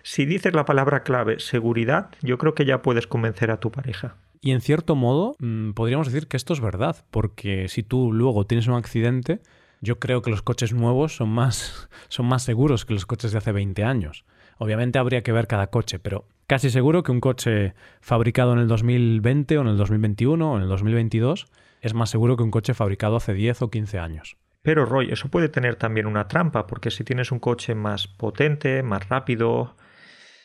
Si 0.02 0.26
dices 0.26 0.54
la 0.54 0.66
palabra 0.66 1.04
clave 1.04 1.40
seguridad, 1.40 2.10
yo 2.22 2.38
creo 2.38 2.56
que 2.56 2.66
ya 2.66 2.82
puedes 2.82 3.08
convencer 3.08 3.52
a 3.52 3.60
tu 3.60 3.72
pareja. 3.72 4.16
Y 4.42 4.52
en 4.52 4.62
cierto 4.62 4.96
modo, 4.96 5.36
mm, 5.40 5.72
podríamos 5.72 6.08
decir 6.08 6.28
que 6.28 6.38
esto 6.38 6.54
es 6.54 6.60
verdad, 6.60 7.06
porque 7.12 7.68
si 7.68 7.84
tú 7.84 8.12
luego 8.12 8.48
tienes 8.48 8.68
un 8.68 8.74
accidente, 8.74 9.42
yo 9.82 10.00
creo 10.00 10.24
que 10.24 10.32
los 10.32 10.42
coches 10.42 10.74
nuevos 10.74 11.16
son 11.16 11.30
más, 11.30 11.90
son 12.10 12.26
más 12.26 12.44
seguros 12.44 12.86
que 12.86 12.94
los 12.94 13.06
coches 13.06 13.32
de 13.32 13.38
hace 13.38 13.52
20 13.52 13.84
años. 13.84 14.26
Obviamente 14.58 15.00
habría 15.00 15.22
que 15.22 15.32
ver 15.32 15.48
cada 15.48 15.68
coche, 15.68 16.00
pero 16.00 16.26
casi 16.48 16.72
seguro 16.72 17.04
que 17.04 17.12
un 17.12 17.20
coche 17.20 17.74
fabricado 18.00 18.54
en 18.54 18.60
el 18.60 18.68
2020 18.68 19.58
o 19.60 19.62
en 19.62 19.68
el 19.68 19.78
2021 19.78 20.52
o 20.52 20.58
en 20.58 20.64
el 20.64 20.70
2022 20.70 21.48
es 21.82 21.94
más 21.94 22.10
seguro 22.10 22.38
que 22.38 22.44
un 22.44 22.52
coche 22.52 22.74
fabricado 22.74 23.16
hace 23.16 23.34
10 23.34 23.64
o 23.64 23.70
15 23.70 24.00
años. 24.00 24.38
Pero 24.62 24.86
Roy, 24.86 25.12
eso 25.12 25.28
puede 25.30 25.50
tener 25.50 25.76
también 25.76 26.06
una 26.06 26.28
trampa, 26.28 26.68
porque 26.68 26.92
si 26.92 27.04
tienes 27.04 27.32
un 27.32 27.40
coche 27.40 27.74
más 27.76 28.08
potente, 28.08 28.84
más 28.84 29.10
rápido, 29.10 29.76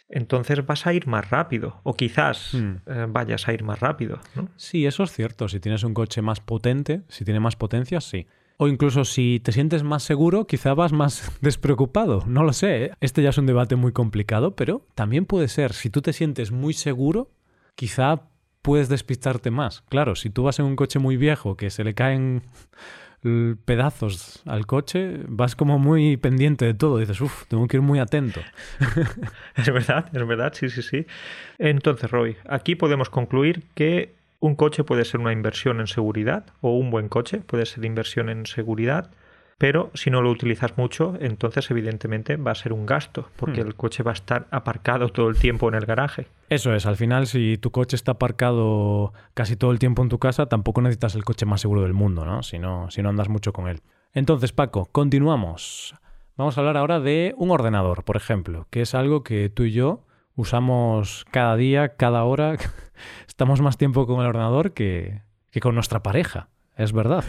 entonces 0.08 0.64
vas 0.64 0.87
a 0.87 0.92
ir 0.94 1.06
más 1.06 1.28
rápido. 1.30 1.80
O 1.82 1.94
quizás 1.94 2.54
Hmm. 2.54 2.76
eh, 2.87 3.06
vayas 3.08 3.46
a 3.49 3.52
ir 3.52 3.62
más 3.62 3.80
rápido. 3.80 4.18
¿no? 4.35 4.49
Sí, 4.56 4.87
eso 4.87 5.02
es 5.04 5.12
cierto. 5.12 5.49
Si 5.49 5.61
tienes 5.61 5.82
un 5.85 5.94
coche 5.94 6.23
más 6.23 6.40
potente, 6.40 7.02
si 7.08 7.25
tiene 7.25 7.40
más 7.40 7.56
potencia, 7.56 8.00
sí. 8.00 8.26
O 8.58 8.68
incluso 8.68 9.04
si 9.04 9.38
te 9.44 9.52
sientes 9.52 9.82
más 9.82 10.02
seguro, 10.02 10.46
quizá 10.46 10.73
vas 10.73 10.92
más 10.92 11.30
despreocupado. 11.42 12.23
No 12.26 12.42
lo 12.42 12.52
sé. 12.54 12.85
¿eh? 12.87 12.90
Este 13.00 13.23
ya 13.23 13.28
es 13.30 13.38
un 13.38 13.46
debate 13.46 13.76
muy 13.76 13.92
complicado, 13.92 14.56
pero 14.56 14.87
también 14.94 15.26
puede 15.26 15.49
ser. 15.49 15.73
Si 15.75 15.90
tú 15.90 16.00
te 16.00 16.14
sientes 16.14 16.52
muy 16.52 16.73
seguro, 16.73 17.30
quizá 17.75 18.23
puedes 18.62 18.88
despistarte 18.88 19.50
más. 19.50 19.82
Claro, 19.90 20.14
si 20.16 20.30
tú 20.30 20.44
vas 20.44 20.58
en 20.58 20.64
un 20.64 20.75
coche 20.76 20.99
muy 20.99 21.16
viejo 21.18 21.56
que 21.56 21.68
se 21.70 21.85
le 21.85 21.94
caen 21.94 22.42
pedazos 23.64 24.42
al 24.46 24.66
coche, 24.66 25.20
vas 25.26 25.56
como 25.56 25.78
muy 25.78 26.16
pendiente 26.16 26.64
de 26.64 26.75
todo. 26.75 26.99
Dices, 26.99 27.20
uff, 27.20 27.44
tengo 27.49 27.66
que 27.66 27.78
ir 27.78 27.82
muy 27.82 27.99
atento. 27.99 28.40
Es 29.56 29.73
verdad, 29.73 30.06
es 30.12 30.26
verdad, 30.26 30.52
sí, 30.54 30.68
sí, 30.68 30.82
sí. 30.82 31.06
Entonces, 31.58 32.11
Roy, 32.11 32.37
aquí 32.49 32.75
podemos 32.75 33.11
concluir 33.11 33.64
que 33.75 34.14
un 34.40 34.54
coche 34.54 34.85
puede 34.85 35.04
ser 35.04 35.20
una 35.20 35.32
inversión 35.32 35.80
en 35.80 35.87
seguridad 35.87 36.46
o 36.61 36.76
un 36.76 36.90
buen 36.90 37.08
coche 37.08 37.38
puede 37.38 37.66
ser 37.66 37.85
inversión 37.85 38.28
en 38.28 38.46
seguridad, 38.46 39.11
pero 39.58 39.90
si 39.94 40.10
no 40.10 40.20
lo 40.22 40.30
utilizas 40.30 40.76
mucho, 40.76 41.14
entonces 41.20 41.70
evidentemente 41.70 42.36
va 42.36 42.50
a 42.50 42.54
ser 42.54 42.72
un 42.72 42.84
gasto, 42.86 43.28
porque 43.36 43.62
Hmm. 43.62 43.66
el 43.68 43.75
coche 43.75 44.02
va 44.02 44.10
a 44.10 44.14
estar 44.14 44.46
aparcado 44.50 45.08
todo 45.08 45.28
el 45.28 45.36
tiempo 45.38 45.68
en 45.68 45.75
el 45.75 45.86
garaje. 45.86 46.26
Eso 46.50 46.75
es, 46.75 46.84
al 46.86 46.96
final 46.96 47.26
si 47.26 47.56
tu 47.56 47.70
coche 47.70 47.96
está 47.96 48.12
aparcado 48.12 49.12
casi 49.34 49.56
todo 49.56 49.70
el 49.72 49.78
tiempo 49.78 50.02
en 50.02 50.08
tu 50.08 50.18
casa, 50.18 50.46
tampoco 50.46 50.82
necesitas 50.82 51.14
el 51.14 51.25
coche 51.25 51.46
más 51.46 51.60
seguro 51.60 51.82
del 51.82 51.94
mundo, 51.94 52.25
¿no? 52.25 52.42
Si 52.42 52.58
no, 52.58 52.90
si 52.90 53.02
no 53.02 53.08
andas 53.08 53.28
mucho 53.28 53.52
con 53.52 53.68
él. 53.68 53.80
Entonces, 54.12 54.52
Paco, 54.52 54.86
continuamos. 54.92 55.94
Vamos 56.36 56.56
a 56.56 56.60
hablar 56.60 56.76
ahora 56.76 57.00
de 57.00 57.34
un 57.38 57.50
ordenador, 57.50 58.04
por 58.04 58.16
ejemplo, 58.16 58.66
que 58.70 58.82
es 58.82 58.94
algo 58.94 59.22
que 59.22 59.48
tú 59.48 59.62
y 59.64 59.72
yo 59.72 60.04
usamos 60.34 61.25
cada 61.30 61.56
día, 61.56 61.96
cada 61.96 62.25
hora. 62.25 62.56
Estamos 63.26 63.60
más 63.62 63.78
tiempo 63.78 64.06
con 64.06 64.20
el 64.20 64.26
ordenador 64.26 64.72
que, 64.72 65.22
que 65.50 65.60
con 65.60 65.75
nuestra 65.75 66.02
pareja. 66.02 66.48
Es 66.76 66.92
verdad. 66.92 67.25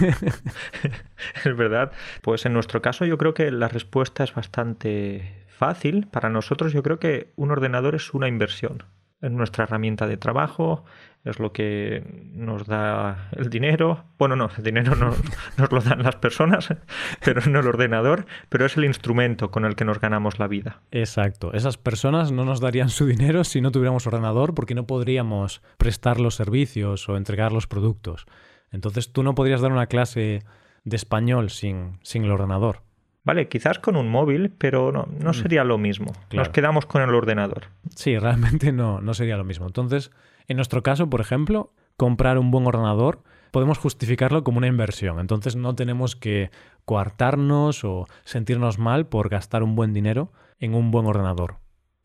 Es 1.44 1.56
verdad. 1.56 1.92
Pues 2.22 2.46
en 2.46 2.52
nuestro 2.52 2.82
caso 2.82 3.04
yo 3.04 3.18
creo 3.18 3.34
que 3.34 3.50
la 3.50 3.68
respuesta 3.68 4.24
es 4.24 4.34
bastante 4.34 5.44
fácil. 5.48 6.06
Para 6.06 6.30
nosotros 6.30 6.72
yo 6.72 6.82
creo 6.82 6.98
que 6.98 7.32
un 7.36 7.50
ordenador 7.50 7.94
es 7.94 8.12
una 8.14 8.28
inversión. 8.28 8.84
Es 9.20 9.30
nuestra 9.30 9.64
herramienta 9.64 10.06
de 10.06 10.16
trabajo, 10.16 10.84
es 11.24 11.38
lo 11.38 11.52
que 11.52 12.02
nos 12.32 12.66
da 12.66 13.28
el 13.36 13.50
dinero. 13.50 14.04
Bueno, 14.18 14.36
no, 14.36 14.48
el 14.56 14.64
dinero 14.64 14.96
no 14.96 15.14
nos 15.58 15.70
lo 15.70 15.80
dan 15.82 16.02
las 16.02 16.16
personas, 16.16 16.74
pero 17.24 17.42
no 17.50 17.60
el 17.60 17.66
ordenador, 17.66 18.24
pero 18.48 18.64
es 18.64 18.78
el 18.78 18.86
instrumento 18.86 19.50
con 19.50 19.66
el 19.66 19.76
que 19.76 19.84
nos 19.84 20.00
ganamos 20.00 20.38
la 20.38 20.48
vida. 20.48 20.80
Exacto. 20.90 21.52
Esas 21.52 21.76
personas 21.76 22.32
no 22.32 22.46
nos 22.46 22.60
darían 22.60 22.88
su 22.88 23.04
dinero 23.04 23.44
si 23.44 23.60
no 23.60 23.70
tuviéramos 23.70 24.06
ordenador 24.06 24.54
porque 24.54 24.74
no 24.74 24.86
podríamos 24.86 25.60
prestar 25.76 26.18
los 26.18 26.34
servicios 26.34 27.06
o 27.10 27.18
entregar 27.18 27.52
los 27.52 27.66
productos. 27.66 28.26
Entonces 28.70 29.12
tú 29.12 29.22
no 29.22 29.34
podrías 29.34 29.60
dar 29.60 29.72
una 29.72 29.86
clase 29.86 30.42
de 30.84 30.96
español 30.96 31.50
sin, 31.50 31.98
sin 32.02 32.24
el 32.24 32.30
ordenador. 32.30 32.82
Vale, 33.22 33.48
quizás 33.48 33.78
con 33.78 33.96
un 33.96 34.08
móvil, 34.08 34.50
pero 34.56 34.92
no, 34.92 35.06
no 35.18 35.34
sería 35.34 35.62
lo 35.62 35.76
mismo. 35.76 36.12
Nos 36.32 36.48
quedamos 36.48 36.86
con 36.86 37.02
el 37.02 37.14
ordenador. 37.14 37.64
Sí, 37.94 38.18
realmente 38.18 38.72
no, 38.72 39.00
no 39.00 39.12
sería 39.12 39.36
lo 39.36 39.44
mismo. 39.44 39.66
Entonces, 39.66 40.10
en 40.48 40.56
nuestro 40.56 40.82
caso, 40.82 41.10
por 41.10 41.20
ejemplo, 41.20 41.72
comprar 41.96 42.38
un 42.38 42.50
buen 42.50 42.66
ordenador 42.66 43.22
podemos 43.50 43.78
justificarlo 43.78 44.44
como 44.44 44.58
una 44.58 44.66
inversión. 44.66 45.20
Entonces 45.20 45.56
no 45.56 45.74
tenemos 45.74 46.16
que 46.16 46.50
coartarnos 46.84 47.84
o 47.84 48.06
sentirnos 48.24 48.78
mal 48.78 49.06
por 49.06 49.28
gastar 49.28 49.62
un 49.62 49.74
buen 49.74 49.92
dinero 49.92 50.32
en 50.58 50.74
un 50.74 50.90
buen 50.90 51.06
ordenador. 51.06 51.56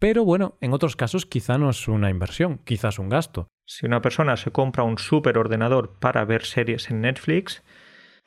Pero 0.06 0.24
bueno, 0.24 0.56
en 0.62 0.72
otros 0.72 0.96
casos 0.96 1.26
quizá 1.26 1.58
no 1.58 1.72
es 1.72 1.88
una 1.88 2.12
inversión, 2.12 2.60
quizás 2.64 3.00
un 3.00 3.10
gasto. 3.10 3.48
Si 3.66 3.88
una 3.88 4.04
persona 4.04 4.38
se 4.38 4.52
compra 4.52 4.84
un 4.84 5.00
super 5.00 5.36
ordenador 5.40 5.98
para 6.00 6.24
ver 6.26 6.46
series 6.46 6.92
en 6.92 7.02
Netflix, 7.02 7.64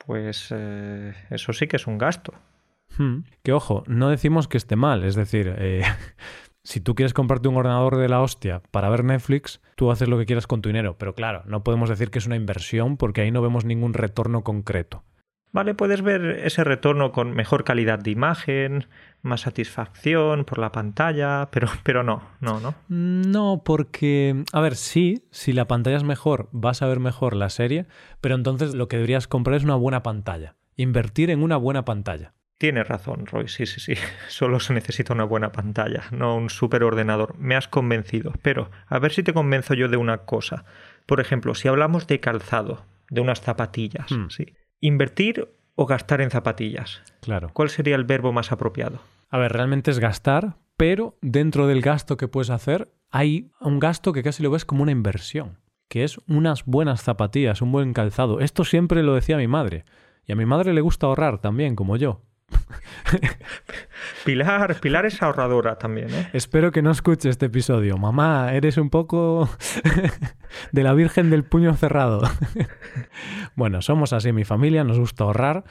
pues 0.05 0.49
eh, 0.51 1.13
eso 1.29 1.53
sí 1.53 1.67
que 1.67 1.77
es 1.77 1.87
un 1.87 1.97
gasto. 1.97 2.33
Hmm. 2.97 3.19
Que 3.43 3.53
ojo, 3.53 3.85
no 3.87 4.09
decimos 4.09 4.49
que 4.49 4.57
esté 4.57 4.75
mal, 4.75 5.05
es 5.05 5.15
decir, 5.15 5.55
eh, 5.57 5.83
si 6.65 6.81
tú 6.81 6.95
quieres 6.95 7.13
comprarte 7.13 7.47
un 7.47 7.55
ordenador 7.55 7.95
de 7.95 8.09
la 8.09 8.19
hostia 8.19 8.61
para 8.71 8.89
ver 8.89 9.05
Netflix, 9.05 9.61
tú 9.77 9.89
haces 9.89 10.09
lo 10.09 10.17
que 10.17 10.25
quieras 10.25 10.47
con 10.47 10.61
tu 10.61 10.67
dinero, 10.67 10.97
pero 10.97 11.15
claro, 11.15 11.43
no 11.45 11.63
podemos 11.63 11.87
decir 11.87 12.11
que 12.11 12.19
es 12.19 12.27
una 12.27 12.35
inversión 12.35 12.97
porque 12.97 13.21
ahí 13.21 13.31
no 13.31 13.41
vemos 13.41 13.63
ningún 13.63 13.93
retorno 13.93 14.43
concreto. 14.43 15.05
Vale, 15.51 15.73
puedes 15.73 16.01
ver 16.03 16.41
ese 16.43 16.63
retorno 16.63 17.11
con 17.11 17.31
mejor 17.31 17.63
calidad 17.63 17.97
de 17.99 18.11
imagen, 18.11 18.85
más 19.23 19.41
satisfacción 19.41 20.45
por 20.45 20.59
la 20.59 20.71
pantalla, 20.71 21.49
pero, 21.51 21.67
pero 21.83 22.03
no, 22.03 22.21
no, 22.39 22.59
no. 22.59 22.75
No, 22.87 23.61
porque, 23.65 24.43
a 24.53 24.61
ver, 24.61 24.75
sí, 24.75 25.23
si 25.31 25.53
la 25.53 25.67
pantalla 25.67 25.97
es 25.97 26.03
mejor, 26.03 26.49
vas 26.51 26.81
a 26.81 26.87
ver 26.87 26.99
mejor 26.99 27.35
la 27.35 27.49
serie, 27.49 27.87
pero 28.21 28.35
entonces 28.35 28.75
lo 28.75 28.87
que 28.87 28.97
deberías 28.97 29.27
comprar 29.27 29.57
es 29.57 29.63
una 29.63 29.75
buena 29.75 30.03
pantalla, 30.03 30.55
invertir 30.75 31.29
en 31.31 31.41
una 31.41 31.57
buena 31.57 31.83
pantalla. 31.83 32.33
Tienes 32.59 32.87
razón, 32.89 33.25
Roy, 33.25 33.47
sí, 33.47 33.65
sí, 33.65 33.79
sí. 33.79 33.93
Solo 34.27 34.59
se 34.59 34.73
necesita 34.73 35.13
una 35.13 35.23
buena 35.23 35.51
pantalla, 35.51 36.03
no 36.11 36.35
un 36.35 36.49
super 36.49 36.83
ordenador. 36.83 37.35
Me 37.39 37.55
has 37.55 37.69
convencido. 37.69 38.33
Pero, 38.41 38.69
a 38.87 38.99
ver 38.99 39.13
si 39.13 39.23
te 39.23 39.33
convenzo 39.33 39.73
yo 39.75 39.87
de 39.87 39.95
una 39.95 40.19
cosa. 40.19 40.65
Por 41.05 41.21
ejemplo, 41.21 41.55
si 41.55 41.69
hablamos 41.69 42.05
de 42.07 42.19
calzado, 42.19 42.83
de 43.09 43.21
unas 43.21 43.39
zapatillas, 43.41 44.11
Hmm. 44.11 44.27
¿sí? 44.29 44.53
¿Invertir 44.81 45.49
o 45.75 45.85
gastar 45.85 46.21
en 46.21 46.31
zapatillas? 46.31 47.01
Claro. 47.21 47.49
¿Cuál 47.53 47.69
sería 47.69 47.95
el 47.95 48.05
verbo 48.05 48.31
más 48.31 48.51
apropiado? 48.51 49.01
A 49.29 49.37
ver, 49.37 49.51
realmente 49.51 49.91
es 49.91 49.99
gastar, 49.99 50.55
pero 50.77 51.17
dentro 51.21 51.67
del 51.67 51.81
gasto 51.81 52.15
que 52.15 52.29
puedes 52.29 52.49
hacer 52.49 52.89
hay 53.11 53.51
un 53.59 53.79
gasto 53.79 54.13
que 54.13 54.23
casi 54.23 54.41
lo 54.41 54.51
ves 54.51 54.63
como 54.63 54.83
una 54.83 54.91
inversión, 54.91 55.57
que 55.89 56.03
es 56.03 56.17
unas 56.27 56.65
buenas 56.65 57.01
zapatillas, 57.01 57.61
un 57.61 57.71
buen 57.71 57.93
calzado. 57.93 58.39
Esto 58.39 58.63
siempre 58.63 59.03
lo 59.03 59.15
decía 59.15 59.37
mi 59.37 59.47
madre. 59.47 59.83
Y 60.25 60.31
a 60.31 60.35
mi 60.35 60.45
madre 60.45 60.73
le 60.73 60.81
gusta 60.81 61.07
ahorrar 61.07 61.41
también, 61.41 61.75
como 61.75 61.97
yo. 61.97 62.21
Pilar, 64.25 64.79
Pilar 64.79 65.05
es 65.05 65.21
ahorradora 65.21 65.77
también, 65.77 66.13
¿eh? 66.13 66.29
Espero 66.33 66.71
que 66.71 66.81
no 66.81 66.91
escuche 66.91 67.29
este 67.29 67.47
episodio. 67.47 67.97
Mamá, 67.97 68.53
eres 68.53 68.77
un 68.77 68.89
poco 68.89 69.49
de 70.71 70.83
la 70.83 70.93
Virgen 70.93 71.29
del 71.29 71.43
puño 71.43 71.73
cerrado. 71.75 72.21
bueno, 73.55 73.81
somos 73.81 74.13
así, 74.13 74.31
mi 74.31 74.45
familia, 74.45 74.83
nos 74.83 74.99
gusta 74.99 75.23
ahorrar. 75.23 75.63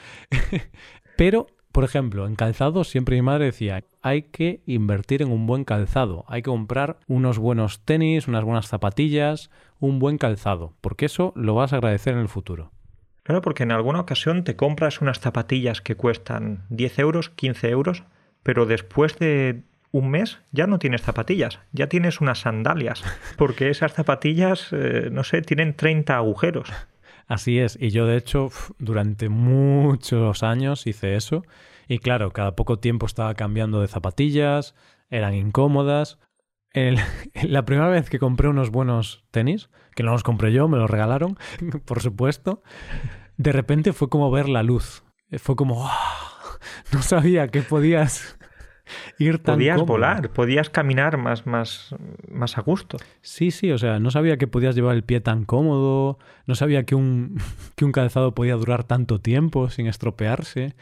Pero, 1.17 1.47
por 1.73 1.85
ejemplo, 1.85 2.27
en 2.27 2.37
calzado 2.37 2.85
siempre 2.85 3.17
mi 3.17 3.23
madre 3.23 3.47
decía, 3.47 3.85
hay 4.03 4.23
que 4.23 4.63
invertir 4.67 5.23
en 5.23 5.31
un 5.31 5.47
buen 5.47 5.65
calzado, 5.65 6.25
hay 6.29 6.43
que 6.43 6.51
comprar 6.51 6.99
unos 7.07 7.39
buenos 7.39 7.85
tenis, 7.85 8.29
unas 8.29 8.45
buenas 8.45 8.69
zapatillas, 8.69 9.51
un 9.79 9.99
buen 9.99 10.19
calzado, 10.19 10.75
porque 10.81 11.07
eso 11.07 11.33
lo 11.37 11.55
vas 11.55 11.73
a 11.73 11.77
agradecer 11.77 12.15
en 12.15 12.21
el 12.21 12.29
futuro. 12.29 12.73
Claro, 13.29 13.43
porque 13.43 13.65
en 13.65 13.73
alguna 13.73 14.01
ocasión 14.01 14.43
te 14.43 14.57
compras 14.57 15.03
unas 15.03 15.21
zapatillas 15.21 15.83
que 15.83 15.97
cuestan 15.97 16.65
10 16.71 16.99
euros, 16.99 17.29
15 17.29 17.69
euros, 17.69 18.05
pero 18.43 18.65
después 18.65 19.19
de 19.19 19.65
un 19.93 20.09
mes 20.09 20.39
ya 20.51 20.67
no 20.67 20.79
tienes 20.79 21.03
zapatillas, 21.03 21.61
ya 21.73 21.89
tienes 21.89 22.23
unas 22.23 22.39
sandalias, 22.39 23.05
porque 23.37 23.69
esas 23.69 23.93
zapatillas, 23.93 24.69
eh, 24.73 25.11
no 25.13 25.25
sé, 25.25 25.43
tienen 25.43 25.75
30 25.75 26.17
agujeros. 26.17 26.73
Así 27.27 27.59
es, 27.59 27.77
y 27.79 27.91
yo 27.91 28.07
de 28.07 28.17
hecho 28.17 28.49
durante 28.79 29.29
muchos 29.29 30.43
años 30.43 30.87
hice 30.87 31.15
eso 31.15 31.43
y 31.87 31.99
claro, 31.99 32.31
cada 32.33 32.57
poco 32.57 32.79
tiempo 32.79 33.05
estaba 33.05 33.35
cambiando 33.35 33.83
de 33.83 33.89
zapatillas, 33.89 34.75
eran 35.11 35.35
incómodas. 35.35 36.19
La 37.43 37.67
primera 37.67 37.89
vez 37.89 38.09
que 38.09 38.19
compré 38.19 38.49
unos 38.49 38.71
buenos 38.71 39.27
tenis, 39.31 39.69
que 39.99 40.05
no 40.05 40.13
los 40.13 40.23
compré 40.23 40.53
yo, 40.53 40.69
me 40.69 40.79
los 40.79 40.89
regalaron, 40.89 41.37
por 41.85 42.01
supuesto, 42.01 42.63
de 43.37 43.51
repente 43.51 43.93
fue 43.93 44.09
como 44.09 44.31
ver 44.31 44.49
la 44.49 44.63
luz. 44.63 45.03
Fue 45.39 45.57
como, 45.57 45.89
¡ah! 45.89 46.61
no 46.93 47.03
sabía 47.03 47.49
que 47.49 47.63
podías 47.63 48.39
ir 49.19 49.41
tan 49.43 49.57
Podías 49.57 49.79
cómodo. 49.79 49.95
volar, 49.95 50.31
podías 50.31 50.71
caminar 50.71 51.17
más, 51.17 51.49
más, 51.49 51.97
más 52.31 52.59
a 52.59 52.61
gusto. 52.61 52.99
Sí, 53.23 53.51
sí, 53.51 53.73
o 53.73 53.79
sea, 53.79 53.99
no 53.99 54.13
sabía 54.13 54.37
que 54.37 54.47
podías 54.47 54.77
llevar 54.77 54.95
el 54.95 55.03
pie 55.03 55.21
tan 55.21 55.45
cómodo, 55.45 56.21
no 56.47 56.55
sabía 56.55 56.85
que 56.85 56.95
un, 56.95 57.37
que 57.75 57.85
un 57.85 57.91
calzado 57.91 58.37
podía 58.37 58.55
durar 58.55 58.85
tanto 58.85 59.21
tiempo 59.21 59.69
sin 59.69 59.89
estropearse. 59.89 60.77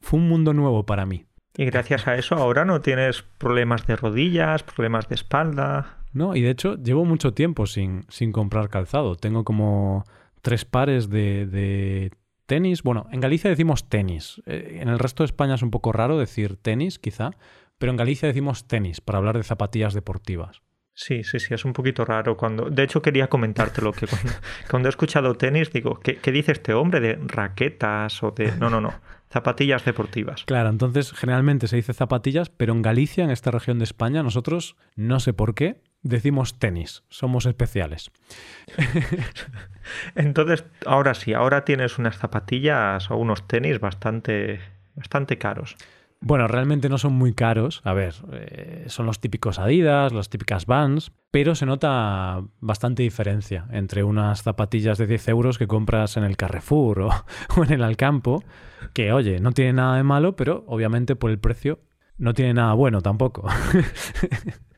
Fue 0.00 0.18
un 0.18 0.30
mundo 0.30 0.54
nuevo 0.54 0.86
para 0.86 1.04
mí. 1.04 1.26
Y 1.58 1.66
gracias 1.66 2.08
a 2.08 2.14
eso 2.14 2.36
ahora 2.36 2.64
no 2.64 2.80
tienes 2.80 3.20
problemas 3.36 3.86
de 3.86 3.96
rodillas, 3.96 4.62
problemas 4.62 5.10
de 5.10 5.16
espalda. 5.16 5.98
No, 6.12 6.36
y 6.36 6.42
de 6.42 6.50
hecho 6.50 6.76
llevo 6.76 7.04
mucho 7.04 7.32
tiempo 7.32 7.66
sin, 7.66 8.04
sin 8.08 8.32
comprar 8.32 8.68
calzado. 8.68 9.16
Tengo 9.16 9.44
como 9.44 10.04
tres 10.42 10.64
pares 10.64 11.08
de, 11.08 11.46
de 11.46 12.12
tenis. 12.46 12.82
Bueno, 12.82 13.06
en 13.12 13.20
Galicia 13.20 13.48
decimos 13.48 13.88
tenis. 13.88 14.42
Eh, 14.46 14.78
En 14.82 14.88
el 14.88 14.98
resto 14.98 15.22
de 15.22 15.26
España 15.26 15.54
es 15.54 15.62
un 15.62 15.70
poco 15.70 15.92
raro 15.92 16.18
decir 16.18 16.56
tenis, 16.56 16.98
quizá, 16.98 17.30
pero 17.78 17.90
en 17.90 17.96
Galicia 17.96 18.28
decimos 18.28 18.66
tenis 18.66 19.00
para 19.00 19.18
hablar 19.18 19.36
de 19.36 19.44
zapatillas 19.44 19.94
deportivas. 19.94 20.62
Sí, 20.94 21.24
sí, 21.24 21.40
sí, 21.40 21.54
es 21.54 21.64
un 21.64 21.72
poquito 21.72 22.04
raro 22.04 22.36
cuando... 22.36 22.68
De 22.68 22.82
hecho, 22.82 23.00
quería 23.00 23.28
comentártelo, 23.28 23.92
que 23.92 24.06
cuando, 24.06 24.32
cuando 24.70 24.88
he 24.88 24.90
escuchado 24.90 25.34
tenis 25.34 25.72
digo, 25.72 25.98
¿qué, 25.98 26.16
¿qué, 26.16 26.30
dice 26.30 26.52
este 26.52 26.74
hombre 26.74 27.00
de 27.00 27.18
raquetas 27.26 28.22
o 28.22 28.30
de... 28.30 28.52
No, 28.58 28.68
no, 28.68 28.82
no, 28.82 28.92
zapatillas 29.30 29.86
deportivas. 29.86 30.44
Claro, 30.44 30.68
entonces 30.68 31.12
generalmente 31.12 31.66
se 31.66 31.76
dice 31.76 31.94
zapatillas, 31.94 32.50
pero 32.50 32.74
en 32.74 32.82
Galicia, 32.82 33.24
en 33.24 33.30
esta 33.30 33.50
región 33.50 33.78
de 33.78 33.84
España, 33.84 34.22
nosotros, 34.22 34.76
no 34.94 35.18
sé 35.18 35.32
por 35.32 35.54
qué, 35.54 35.80
decimos 36.02 36.58
tenis, 36.58 37.04
somos 37.08 37.46
especiales. 37.46 38.10
entonces, 40.14 40.64
ahora 40.86 41.14
sí, 41.14 41.32
ahora 41.32 41.64
tienes 41.64 41.98
unas 41.98 42.16
zapatillas 42.16 43.10
o 43.10 43.16
unos 43.16 43.46
tenis 43.46 43.80
bastante, 43.80 44.60
bastante 44.94 45.38
caros. 45.38 45.76
Bueno, 46.24 46.46
realmente 46.46 46.88
no 46.88 46.98
son 46.98 47.14
muy 47.14 47.34
caros. 47.34 47.80
A 47.84 47.92
ver, 47.94 48.14
eh, 48.32 48.84
son 48.86 49.06
los 49.06 49.20
típicos 49.20 49.58
Adidas, 49.58 50.12
las 50.12 50.30
típicas 50.30 50.66
Vans, 50.66 51.10
pero 51.32 51.56
se 51.56 51.66
nota 51.66 52.44
bastante 52.60 53.02
diferencia 53.02 53.66
entre 53.72 54.04
unas 54.04 54.42
zapatillas 54.42 54.98
de 54.98 55.08
10 55.08 55.28
euros 55.28 55.58
que 55.58 55.66
compras 55.66 56.16
en 56.16 56.22
el 56.22 56.36
Carrefour 56.36 57.00
o, 57.00 57.08
o 57.56 57.64
en 57.64 57.72
el 57.72 57.82
Alcampo, 57.82 58.44
que 58.94 59.12
oye, 59.12 59.40
no 59.40 59.50
tiene 59.50 59.72
nada 59.72 59.96
de 59.96 60.04
malo, 60.04 60.36
pero 60.36 60.64
obviamente 60.68 61.16
por 61.16 61.32
el 61.32 61.40
precio 61.40 61.80
no 62.18 62.34
tiene 62.34 62.54
nada 62.54 62.72
bueno 62.74 63.00
tampoco. 63.00 63.48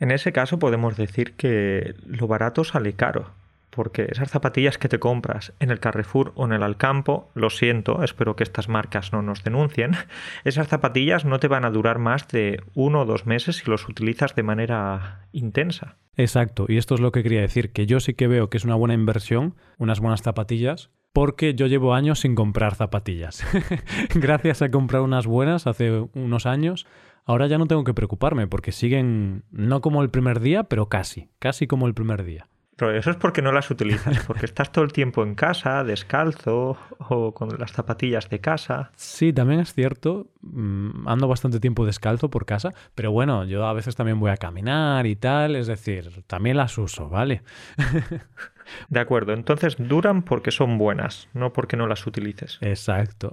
en 0.00 0.10
ese 0.10 0.32
caso 0.32 0.58
podemos 0.58 0.96
decir 0.96 1.34
que 1.34 1.94
lo 2.06 2.26
barato 2.26 2.64
sale 2.64 2.94
caro 2.94 3.30
porque 3.72 4.06
esas 4.10 4.30
zapatillas 4.30 4.76
que 4.76 4.88
te 4.88 4.98
compras 4.98 5.54
en 5.58 5.70
el 5.70 5.80
Carrefour 5.80 6.32
o 6.34 6.44
en 6.44 6.52
el 6.52 6.62
Alcampo, 6.62 7.30
lo 7.34 7.48
siento, 7.48 8.04
espero 8.04 8.36
que 8.36 8.44
estas 8.44 8.68
marcas 8.68 9.12
no 9.12 9.22
nos 9.22 9.42
denuncien, 9.42 9.92
esas 10.44 10.68
zapatillas 10.68 11.24
no 11.24 11.40
te 11.40 11.48
van 11.48 11.64
a 11.64 11.70
durar 11.70 11.98
más 11.98 12.28
de 12.28 12.62
uno 12.74 13.00
o 13.00 13.04
dos 13.06 13.26
meses 13.26 13.56
si 13.56 13.70
los 13.70 13.88
utilizas 13.88 14.34
de 14.34 14.42
manera 14.42 15.26
intensa. 15.32 15.96
Exacto, 16.16 16.66
y 16.68 16.76
esto 16.76 16.94
es 16.94 17.00
lo 17.00 17.12
que 17.12 17.22
quería 17.22 17.40
decir, 17.40 17.72
que 17.72 17.86
yo 17.86 17.98
sí 17.98 18.12
que 18.12 18.28
veo 18.28 18.50
que 18.50 18.58
es 18.58 18.64
una 18.64 18.74
buena 18.74 18.94
inversión, 18.94 19.54
unas 19.78 20.00
buenas 20.00 20.20
zapatillas, 20.20 20.90
porque 21.14 21.54
yo 21.54 21.66
llevo 21.66 21.94
años 21.94 22.20
sin 22.20 22.34
comprar 22.34 22.74
zapatillas. 22.74 23.42
Gracias 24.14 24.60
a 24.60 24.70
comprar 24.70 25.00
unas 25.00 25.26
buenas 25.26 25.66
hace 25.66 26.04
unos 26.14 26.44
años, 26.44 26.86
ahora 27.24 27.46
ya 27.46 27.58
no 27.58 27.66
tengo 27.66 27.84
que 27.84 27.94
preocuparme 27.94 28.46
porque 28.46 28.72
siguen 28.72 29.44
no 29.50 29.80
como 29.80 30.02
el 30.02 30.10
primer 30.10 30.40
día, 30.40 30.64
pero 30.64 30.88
casi, 30.88 31.30
casi 31.38 31.66
como 31.66 31.86
el 31.86 31.94
primer 31.94 32.24
día. 32.24 32.48
Pero 32.76 32.96
eso 32.96 33.10
es 33.10 33.16
porque 33.16 33.42
no 33.42 33.52
las 33.52 33.70
utilizas, 33.70 34.24
porque 34.26 34.46
estás 34.46 34.72
todo 34.72 34.84
el 34.84 34.92
tiempo 34.92 35.22
en 35.22 35.34
casa, 35.34 35.84
descalzo 35.84 36.76
o 36.98 37.34
con 37.34 37.50
las 37.58 37.72
zapatillas 37.72 38.30
de 38.30 38.40
casa. 38.40 38.90
Sí, 38.96 39.32
también 39.32 39.60
es 39.60 39.74
cierto. 39.74 40.28
Mm, 40.40 41.06
ando 41.06 41.28
bastante 41.28 41.60
tiempo 41.60 41.84
descalzo 41.84 42.30
por 42.30 42.46
casa, 42.46 42.70
pero 42.94 43.12
bueno, 43.12 43.44
yo 43.44 43.66
a 43.66 43.72
veces 43.72 43.94
también 43.94 44.18
voy 44.18 44.30
a 44.30 44.36
caminar 44.36 45.06
y 45.06 45.16
tal, 45.16 45.54
es 45.54 45.66
decir, 45.66 46.24
también 46.26 46.56
las 46.56 46.78
uso, 46.78 47.08
¿vale? 47.08 47.42
De 48.88 49.00
acuerdo, 49.00 49.32
entonces 49.32 49.76
duran 49.78 50.22
porque 50.22 50.50
son 50.50 50.78
buenas, 50.78 51.28
no 51.34 51.52
porque 51.52 51.76
no 51.76 51.86
las 51.86 52.06
utilices. 52.06 52.58
Exacto. 52.62 53.32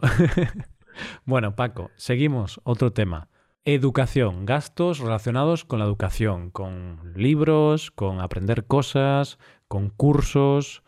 bueno, 1.25 1.55
Paco, 1.55 1.91
seguimos. 1.95 2.59
Otro 2.63 2.91
tema. 2.91 3.29
Educación, 3.73 4.47
gastos 4.47 4.97
relacionados 4.97 5.63
con 5.63 5.77
la 5.77 5.85
educación, 5.85 6.49
con 6.49 7.13
libros, 7.15 7.91
con 7.91 8.19
aprender 8.19 8.65
cosas, 8.65 9.37
con 9.67 9.89
cursos, 9.89 10.81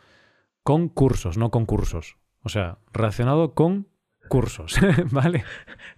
con 0.63 0.89
cursos, 0.89 1.38
no 1.38 1.52
con 1.52 1.67
cursos. 1.67 2.17
O 2.41 2.50
sea, 2.50 2.80
relacionado 2.91 3.54
con 3.54 3.88
cursos, 4.30 4.80
¿vale? 5.12 5.44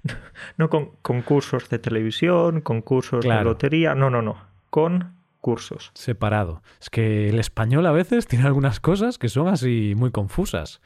No 0.58 0.70
con 0.70 0.98
concursos 1.02 1.70
de 1.70 1.80
televisión, 1.80 2.60
concursos 2.60 3.24
de 3.24 3.44
lotería, 3.44 3.96
no, 3.96 4.10
no, 4.10 4.22
no, 4.22 4.36
con 4.70 5.16
cursos. 5.40 5.92
Separado. 5.94 6.64
Es 6.82 6.90
que 6.90 7.30
el 7.30 7.40
español 7.40 7.86
a 7.86 7.94
veces 7.94 8.28
tiene 8.28 8.46
algunas 8.46 8.82
cosas 8.82 9.18
que 9.18 9.30
son 9.30 9.48
así 9.48 9.94
muy 9.96 10.12
confusas. 10.12 10.82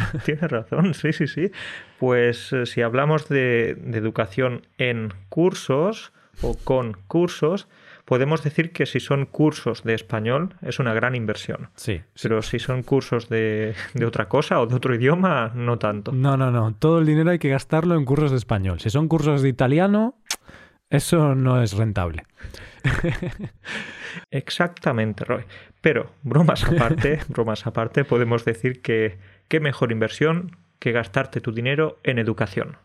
Tienes 0.24 0.50
razón, 0.50 0.94
sí, 0.94 1.12
sí, 1.12 1.26
sí. 1.26 1.50
Pues 1.98 2.52
eh, 2.52 2.66
si 2.66 2.82
hablamos 2.82 3.28
de, 3.28 3.70
educación 3.92 4.62
en 4.78 5.12
cursos 5.28 6.12
o 6.42 6.56
con 6.56 6.96
cursos, 7.06 7.68
podemos 8.04 8.42
decir 8.42 8.72
que 8.72 8.86
si 8.86 9.00
son 9.00 9.26
cursos 9.26 9.82
de 9.82 9.94
español 9.94 10.54
es 10.62 10.78
una 10.78 10.94
gran 10.94 11.14
inversión. 11.14 11.68
Sí. 11.76 12.00
Pero 12.22 12.42
si 12.42 12.58
son 12.58 12.82
cursos 12.82 13.28
de, 13.28 13.74
de, 13.94 14.04
otra 14.06 14.28
cosa 14.28 14.60
o 14.60 14.66
de 14.66 14.74
otro 14.74 14.94
idioma, 14.94 15.52
no 15.54 15.78
tanto. 15.78 16.12
No, 16.12 16.36
no, 16.36 16.50
no. 16.50 16.74
Todo 16.74 16.98
el 16.98 17.06
dinero 17.06 17.30
hay 17.30 17.38
que 17.38 17.50
gastarlo 17.50 17.96
en 17.96 18.04
cursos 18.04 18.30
de 18.30 18.38
español. 18.38 18.80
Si 18.80 18.90
son 18.90 19.08
cursos 19.08 19.42
de 19.42 19.48
italiano, 19.48 20.16
eso 20.90 21.36
no 21.36 21.62
es 21.62 21.74
rentable. 21.74 22.24
Exactamente, 24.30 25.24
Roy. 25.24 25.44
Pero, 25.80 26.10
bromas 26.22 26.64
aparte, 26.64 27.20
bromas 27.28 27.66
aparte, 27.66 28.04
podemos 28.04 28.44
decir 28.44 28.82
que 28.82 29.18
qué 29.50 29.60
mejor 29.60 29.92
inversión 29.92 30.56
que 30.78 30.92
gastarte 30.92 31.42
tu 31.42 31.52
dinero 31.52 31.98
en 32.04 32.18
educación. 32.18 32.78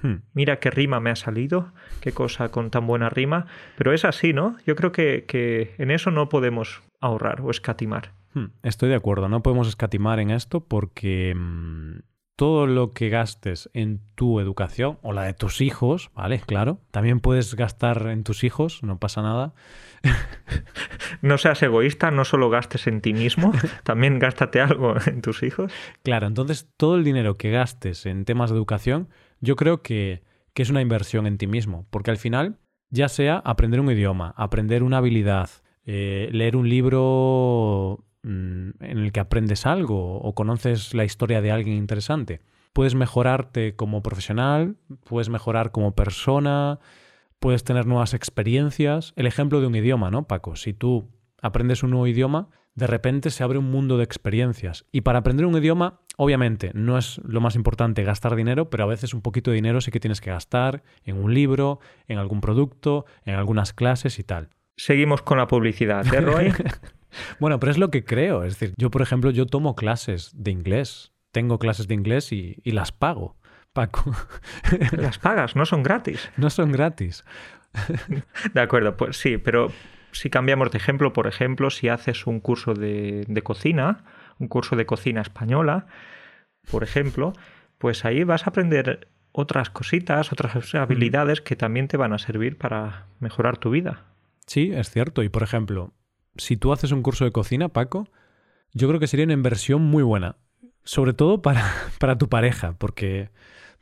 Hmm. 0.00 0.22
Mira 0.32 0.60
qué 0.60 0.70
rima 0.70 1.00
me 1.00 1.10
ha 1.10 1.16
salido, 1.16 1.72
qué 2.00 2.12
cosa 2.12 2.50
con 2.50 2.70
tan 2.70 2.86
buena 2.86 3.10
rima, 3.10 3.46
pero 3.76 3.92
es 3.92 4.04
así, 4.04 4.32
¿no? 4.32 4.56
Yo 4.64 4.76
creo 4.76 4.92
que, 4.92 5.74
en 5.76 5.90
eso 5.90 6.10
no 6.10 6.28
podemos 6.28 6.82
ahorrar 7.00 7.40
o 7.42 7.50
escatimar. 7.50 8.12
Hmm. 8.32 8.46
Estoy 8.62 8.88
de 8.88 8.94
acuerdo, 8.94 9.28
no 9.28 9.42
podemos 9.42 9.68
escatimar 9.68 10.20
en 10.20 10.30
esto 10.30 10.60
porque 10.60 11.34
mm, 11.34 11.98
todo 12.36 12.66
lo 12.66 12.92
que 12.92 13.10
gastes 13.10 13.70
en 13.74 14.00
tu 14.14 14.40
educación 14.40 14.98
o 15.02 15.12
la 15.12 15.22
de 15.22 15.34
tus 15.34 15.60
hijos, 15.60 16.10
¿vale? 16.14 16.40
Claro, 16.40 16.80
también 16.90 17.20
puedes 17.20 17.54
gastar 17.54 18.08
en 18.08 18.24
tus 18.24 18.42
hijos, 18.42 18.82
no 18.82 18.98
pasa 18.98 19.22
nada. 19.22 19.54
no 21.22 21.38
seas 21.38 21.62
egoísta, 21.62 22.10
no 22.10 22.24
solo 22.24 22.50
gastes 22.50 22.86
en 22.86 23.00
ti 23.00 23.12
mismo, 23.12 23.52
también 23.84 24.18
gástate 24.18 24.60
algo 24.60 24.94
en 25.06 25.22
tus 25.22 25.42
hijos. 25.42 25.72
Claro, 26.02 26.26
entonces 26.26 26.68
todo 26.76 26.96
el 26.96 27.04
dinero 27.04 27.36
que 27.36 27.50
gastes 27.50 28.06
en 28.06 28.24
temas 28.24 28.50
de 28.50 28.56
educación, 28.56 29.08
yo 29.40 29.54
creo 29.54 29.82
que, 29.82 30.22
que 30.54 30.62
es 30.62 30.70
una 30.70 30.82
inversión 30.82 31.26
en 31.26 31.38
ti 31.38 31.46
mismo, 31.46 31.86
porque 31.90 32.10
al 32.10 32.18
final, 32.18 32.58
ya 32.90 33.08
sea 33.08 33.38
aprender 33.38 33.80
un 33.80 33.90
idioma, 33.90 34.34
aprender 34.36 34.82
una 34.82 34.98
habilidad, 34.98 35.50
eh, 35.86 36.28
leer 36.32 36.56
un 36.56 36.68
libro 36.68 38.04
Mm, 38.24 38.70
en 38.80 38.98
el 38.98 39.12
que 39.12 39.20
aprendes 39.20 39.66
algo 39.66 40.18
o 40.18 40.34
conoces 40.34 40.94
la 40.94 41.04
historia 41.04 41.42
de 41.42 41.52
alguien 41.52 41.76
interesante. 41.76 42.40
Puedes 42.72 42.94
mejorarte 42.94 43.76
como 43.76 44.02
profesional, 44.02 44.76
puedes 45.04 45.28
mejorar 45.28 45.72
como 45.72 45.94
persona, 45.94 46.80
puedes 47.38 47.64
tener 47.64 47.84
nuevas 47.84 48.14
experiencias. 48.14 49.12
El 49.16 49.26
ejemplo 49.26 49.60
de 49.60 49.66
un 49.66 49.74
idioma, 49.76 50.10
¿no, 50.10 50.26
Paco? 50.26 50.56
Si 50.56 50.72
tú 50.72 51.10
aprendes 51.42 51.82
un 51.82 51.90
nuevo 51.90 52.06
idioma, 52.06 52.48
de 52.74 52.86
repente 52.86 53.28
se 53.28 53.44
abre 53.44 53.58
un 53.58 53.70
mundo 53.70 53.98
de 53.98 54.04
experiencias. 54.04 54.86
Y 54.90 55.02
para 55.02 55.18
aprender 55.18 55.44
un 55.44 55.58
idioma, 55.58 56.00
obviamente, 56.16 56.70
no 56.72 56.96
es 56.96 57.20
lo 57.24 57.42
más 57.42 57.56
importante 57.56 58.04
gastar 58.04 58.34
dinero, 58.36 58.70
pero 58.70 58.84
a 58.84 58.88
veces 58.88 59.12
un 59.12 59.20
poquito 59.20 59.50
de 59.50 59.56
dinero 59.56 59.82
sí 59.82 59.90
que 59.90 60.00
tienes 60.00 60.22
que 60.22 60.30
gastar 60.30 60.82
en 61.04 61.22
un 61.22 61.34
libro, 61.34 61.78
en 62.08 62.16
algún 62.16 62.40
producto, 62.40 63.04
en 63.26 63.34
algunas 63.34 63.74
clases 63.74 64.18
y 64.18 64.24
tal. 64.24 64.48
Seguimos 64.76 65.20
con 65.20 65.36
la 65.36 65.46
publicidad, 65.46 66.06
¿eh, 66.12 66.20
Roy? 66.22 66.52
Bueno, 67.38 67.58
pero 67.60 67.72
es 67.72 67.78
lo 67.78 67.90
que 67.90 68.04
creo. 68.04 68.44
Es 68.44 68.58
decir, 68.58 68.74
yo, 68.76 68.90
por 68.90 69.02
ejemplo, 69.02 69.30
yo 69.30 69.46
tomo 69.46 69.74
clases 69.74 70.30
de 70.34 70.50
inglés. 70.50 71.12
Tengo 71.32 71.58
clases 71.58 71.88
de 71.88 71.94
inglés 71.94 72.32
y, 72.32 72.60
las 72.64 72.92
pago, 72.92 73.36
Paco. 73.72 74.14
Las 74.96 75.18
pagas, 75.18 75.56
no 75.56 75.66
son 75.66 75.82
gratis. 75.82 76.30
No 76.36 76.48
son 76.48 76.70
gratis. 76.70 77.24
De 78.52 78.60
acuerdo, 78.60 78.96
pues 78.96 79.16
sí, 79.16 79.36
pero 79.36 79.72
si 80.12 80.30
cambiamos 80.30 80.70
de 80.70 80.78
ejemplo, 80.78 81.12
por 81.12 81.26
ejemplo, 81.26 81.70
si 81.70 81.88
haces 81.88 82.28
un 82.28 82.38
curso 82.38 82.74
de, 82.74 83.24
de 83.26 83.42
cocina, 83.42 84.04
un 84.38 84.46
curso 84.46 84.76
de 84.76 84.86
cocina 84.86 85.22
española, 85.22 85.86
por 86.70 86.84
ejemplo, 86.84 87.32
pues 87.78 88.04
ahí 88.04 88.22
vas 88.22 88.46
a 88.46 88.50
aprender 88.50 89.08
otras 89.32 89.70
cositas, 89.70 90.32
otras 90.32 90.74
habilidades 90.76 91.40
que 91.40 91.56
también 91.56 91.88
te 91.88 91.96
van 91.96 92.12
a 92.12 92.18
servir 92.18 92.56
para 92.56 93.06
mejorar 93.18 93.58
tu 93.58 93.70
vida. 93.70 94.04
Sí, 94.46 94.70
es 94.72 94.90
cierto. 94.90 95.22
Y 95.24 95.28
por 95.28 95.42
ejemplo, 95.42 95.92
si 96.36 96.56
tú 96.56 96.72
haces 96.72 96.92
un 96.92 97.02
curso 97.02 97.24
de 97.24 97.32
cocina, 97.32 97.68
Paco, 97.68 98.08
yo 98.72 98.88
creo 98.88 99.00
que 99.00 99.06
sería 99.06 99.24
una 99.24 99.34
inversión 99.34 99.82
muy 99.82 100.02
buena. 100.02 100.36
Sobre 100.84 101.14
todo 101.14 101.42
para, 101.42 101.72
para 101.98 102.18
tu 102.18 102.28
pareja, 102.28 102.74
porque 102.78 103.30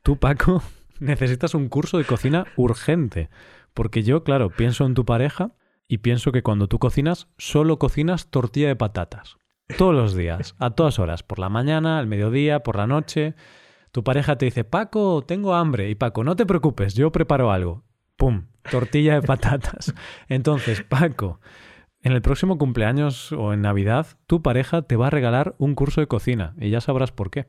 tú, 0.02 0.18
Paco, 0.18 0.62
necesitas 1.00 1.54
un 1.54 1.68
curso 1.68 1.98
de 1.98 2.04
cocina 2.04 2.46
urgente. 2.56 3.28
Porque 3.74 4.02
yo, 4.02 4.22
claro, 4.22 4.50
pienso 4.50 4.84
en 4.84 4.94
tu 4.94 5.04
pareja 5.04 5.52
y 5.88 5.98
pienso 5.98 6.32
que 6.32 6.42
cuando 6.42 6.68
tú 6.68 6.78
cocinas, 6.78 7.28
solo 7.38 7.78
cocinas 7.78 8.28
tortilla 8.28 8.68
de 8.68 8.76
patatas. 8.76 9.36
Todos 9.78 9.94
los 9.94 10.14
días, 10.14 10.54
a 10.58 10.70
todas 10.70 10.98
horas, 10.98 11.22
por 11.22 11.38
la 11.38 11.48
mañana, 11.48 11.98
al 11.98 12.06
mediodía, 12.06 12.62
por 12.62 12.76
la 12.76 12.86
noche. 12.86 13.34
Tu 13.90 14.04
pareja 14.04 14.36
te 14.36 14.44
dice, 14.46 14.64
Paco, 14.64 15.24
tengo 15.26 15.54
hambre. 15.54 15.88
Y 15.88 15.94
Paco, 15.94 16.24
no 16.24 16.36
te 16.36 16.46
preocupes, 16.46 16.94
yo 16.94 17.10
preparo 17.10 17.50
algo. 17.50 17.84
¡Pum! 18.16 18.46
Tortilla 18.70 19.14
de 19.14 19.22
patatas. 19.22 19.94
Entonces, 20.28 20.82
Paco, 20.82 21.40
en 22.02 22.12
el 22.12 22.22
próximo 22.22 22.58
cumpleaños 22.58 23.32
o 23.32 23.52
en 23.52 23.62
Navidad, 23.62 24.06
tu 24.26 24.42
pareja 24.42 24.82
te 24.82 24.96
va 24.96 25.06
a 25.06 25.10
regalar 25.10 25.54
un 25.58 25.74
curso 25.74 26.00
de 26.00 26.08
cocina 26.08 26.54
y 26.58 26.70
ya 26.70 26.80
sabrás 26.80 27.12
por 27.12 27.30
qué. 27.30 27.46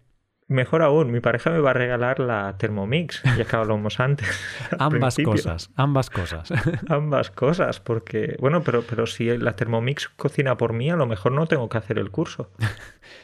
Mejor 0.47 0.81
aún, 0.81 1.11
mi 1.11 1.21
pareja 1.21 1.49
me 1.51 1.59
va 1.59 1.71
a 1.71 1.73
regalar 1.73 2.19
la 2.19 2.57
Thermomix, 2.57 3.23
ya 3.37 3.45
que 3.45 3.55
hablamos 3.55 3.99
antes. 3.99 4.27
ambas 4.79 5.17
cosas, 5.17 5.71
ambas 5.75 6.09
cosas. 6.09 6.51
ambas 6.89 7.31
cosas, 7.31 7.79
porque, 7.79 8.35
bueno, 8.39 8.61
pero, 8.61 8.83
pero 8.83 9.07
si 9.07 9.35
la 9.37 9.55
Thermomix 9.55 10.09
cocina 10.09 10.57
por 10.57 10.73
mí, 10.73 10.89
a 10.89 10.95
lo 10.95 11.05
mejor 11.05 11.31
no 11.31 11.47
tengo 11.47 11.69
que 11.69 11.77
hacer 11.77 11.97
el 11.97 12.11
curso. 12.11 12.51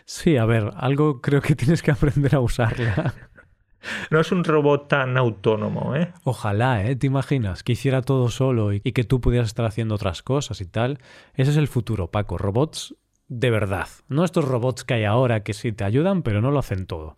sí, 0.06 0.38
a 0.38 0.46
ver, 0.46 0.72
algo 0.78 1.22
creo 1.22 1.42
que 1.42 1.56
tienes 1.56 1.84
que 1.84 1.92
aprender 1.92 2.36
a 2.36 2.39
usarla. 2.39 3.13
No 4.10 4.19
es 4.19 4.32
un 4.32 4.43
robot 4.43 4.88
tan 4.88 5.17
autónomo, 5.17 5.95
¿eh? 5.95 6.12
Ojalá, 6.23 6.84
¿eh? 6.84 6.95
¿Te 6.95 7.08
imaginas? 7.08 7.63
Que 7.63 7.73
hiciera 7.73 8.02
todo 8.02 8.30
solo 8.30 8.73
y, 8.73 8.80
que 8.82 9.04
tú 9.04 9.21
pudieras 9.21 9.47
estar 9.47 9.65
haciendo 9.65 9.95
otras 9.95 10.23
cosas 10.23 10.62
y 10.62 10.65
tal. 10.65 10.99
Ese 11.36 11.52
es 11.52 11.58
el 11.58 11.67
futuro, 11.67 12.12
Paco. 12.12 12.38
Robots 12.38 12.95
de 13.28 13.52
verdad. 13.52 13.88
No 14.08 14.25
estos 14.25 14.45
robots 14.45 14.84
que 14.84 14.95
hay 14.95 15.06
ahora 15.06 15.43
que 15.43 15.54
sí 15.54 15.71
te 15.71 15.84
ayudan, 15.84 16.23
pero 16.23 16.41
no 16.41 16.52
lo 16.52 16.60
hacen 16.60 16.88
todo. 16.88 17.17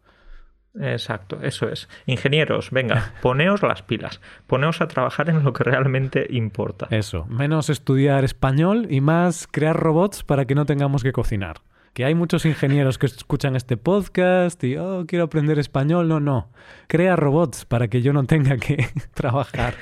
Exacto, 0.79 1.39
eso 1.41 1.67
es. 1.69 1.89
Ingenieros, 2.05 2.71
venga, 2.71 3.13
poneos 3.21 3.61
las 3.61 3.81
pilas, 3.81 4.21
poneos 4.47 4.79
a 4.81 4.87
trabajar 4.87 5.29
en 5.29 5.43
lo 5.43 5.51
que 5.53 5.63
realmente 5.63 6.27
importa. 6.29 6.87
Eso, 6.91 7.25
menos 7.25 7.69
estudiar 7.69 8.23
español 8.23 8.87
y 8.89 9.01
más 9.01 9.47
crear 9.47 9.75
robots 9.75 10.23
para 10.23 10.45
que 10.45 10.55
no 10.55 10.65
tengamos 10.65 11.03
que 11.03 11.11
cocinar. 11.11 11.61
Que 11.93 12.05
hay 12.05 12.15
muchos 12.15 12.45
ingenieros 12.45 12.97
que 12.97 13.05
escuchan 13.05 13.55
este 13.55 13.75
podcast 13.75 14.63
y, 14.63 14.77
oh, 14.77 15.05
quiero 15.07 15.25
aprender 15.25 15.59
español. 15.59 16.07
No, 16.07 16.19
no. 16.19 16.49
Crea 16.87 17.15
robots 17.15 17.65
para 17.65 17.89
que 17.89 18.01
yo 18.01 18.13
no 18.13 18.23
tenga 18.23 18.57
que 18.57 18.87
trabajar. 19.13 19.73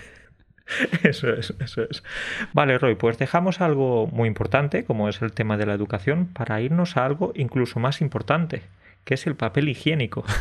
Eso 1.04 1.30
es, 1.34 1.54
eso 1.60 1.84
es. 1.84 2.04
Vale, 2.54 2.78
Roy, 2.78 2.96
pues 2.96 3.18
dejamos 3.18 3.62
algo 3.62 4.08
muy 4.08 4.28
importante, 4.28 4.86
como 4.86 5.10
es 5.10 5.22
el 5.22 5.32
tema 5.32 5.58
de 5.58 5.66
la 5.66 5.74
educación, 5.74 6.28
para 6.28 6.62
irnos 6.62 6.98
a 6.98 7.06
algo 7.06 7.32
incluso 7.36 7.80
más 7.80 8.02
importante, 8.02 8.64
que 9.04 9.16
es 9.16 9.26
el 9.28 9.36
papel 9.36 9.70
higiénico. 9.70 10.24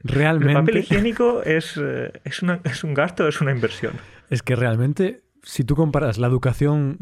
Realmente. 0.00 0.52
El 0.52 0.58
papel 0.58 0.76
higiénico 0.78 1.42
es, 1.42 1.76
eh, 1.76 2.12
es, 2.24 2.42
es 2.64 2.84
un 2.84 2.94
gasto, 2.94 3.26
es 3.26 3.40
una 3.40 3.50
inversión. 3.50 3.94
Es 4.30 4.42
que 4.42 4.54
realmente, 4.54 5.22
si 5.42 5.64
tú 5.64 5.74
comparas 5.74 6.18
la 6.18 6.28
educación, 6.28 6.98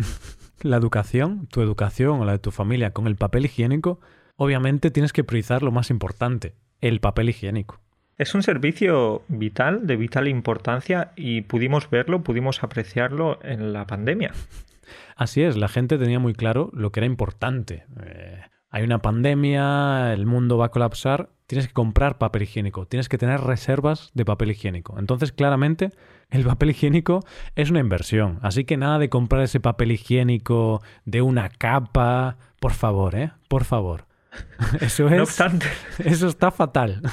la 0.62 0.76
educación, 0.76 1.46
tu 1.48 1.62
educación 1.62 2.20
o 2.20 2.24
la 2.24 2.32
de 2.32 2.38
tu 2.38 2.50
familia 2.50 2.92
con 2.92 3.06
el 3.06 3.16
papel 3.16 3.46
higiénico, 3.46 4.00
obviamente 4.36 4.90
tienes 4.90 5.12
que 5.12 5.24
priorizar 5.24 5.62
lo 5.62 5.72
más 5.72 5.90
importante, 5.90 6.54
el 6.80 7.00
papel 7.00 7.28
higiénico. 7.28 7.80
Es 8.18 8.34
un 8.34 8.42
servicio 8.42 9.22
vital, 9.28 9.86
de 9.86 9.96
vital 9.96 10.26
importancia, 10.26 11.12
y 11.16 11.42
pudimos 11.42 11.90
verlo, 11.90 12.22
pudimos 12.22 12.62
apreciarlo 12.62 13.38
en 13.42 13.72
la 13.72 13.86
pandemia. 13.86 14.32
Así 15.16 15.42
es, 15.42 15.56
la 15.56 15.68
gente 15.68 15.98
tenía 15.98 16.18
muy 16.18 16.32
claro 16.32 16.70
lo 16.72 16.92
que 16.92 17.00
era 17.00 17.06
importante. 17.06 17.84
Eh, 18.04 18.40
hay 18.76 18.82
una 18.82 19.00
pandemia, 19.00 20.12
el 20.12 20.26
mundo 20.26 20.58
va 20.58 20.66
a 20.66 20.70
colapsar, 20.70 21.30
tienes 21.46 21.66
que 21.66 21.72
comprar 21.72 22.18
papel 22.18 22.42
higiénico, 22.42 22.84
tienes 22.84 23.08
que 23.08 23.16
tener 23.16 23.40
reservas 23.40 24.10
de 24.12 24.26
papel 24.26 24.50
higiénico. 24.50 24.98
Entonces, 24.98 25.32
claramente, 25.32 25.92
el 26.28 26.44
papel 26.44 26.70
higiénico 26.70 27.24
es 27.54 27.70
una 27.70 27.80
inversión. 27.80 28.38
Así 28.42 28.64
que 28.64 28.76
nada 28.76 28.98
de 28.98 29.08
comprar 29.08 29.40
ese 29.40 29.60
papel 29.60 29.92
higiénico 29.92 30.82
de 31.06 31.22
una 31.22 31.48
capa. 31.48 32.36
Por 32.60 32.72
favor, 32.72 33.14
¿eh? 33.14 33.32
Por 33.48 33.64
favor. 33.64 34.04
Eso 34.82 35.06
es. 35.06 35.16
No 35.16 35.22
obstante. 35.22 35.68
Eso 36.04 36.28
está 36.28 36.50
fatal. 36.50 37.00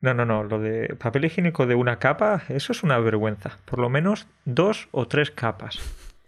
No, 0.00 0.14
no, 0.14 0.24
no. 0.24 0.44
Lo 0.44 0.60
de 0.60 0.94
papel 0.94 1.24
higiénico 1.24 1.66
de 1.66 1.74
una 1.74 1.98
capa, 1.98 2.44
eso 2.50 2.70
es 2.70 2.84
una 2.84 3.00
vergüenza. 3.00 3.58
Por 3.64 3.80
lo 3.80 3.88
menos 3.88 4.28
dos 4.44 4.86
o 4.92 5.08
tres 5.08 5.32
capas. 5.32 5.80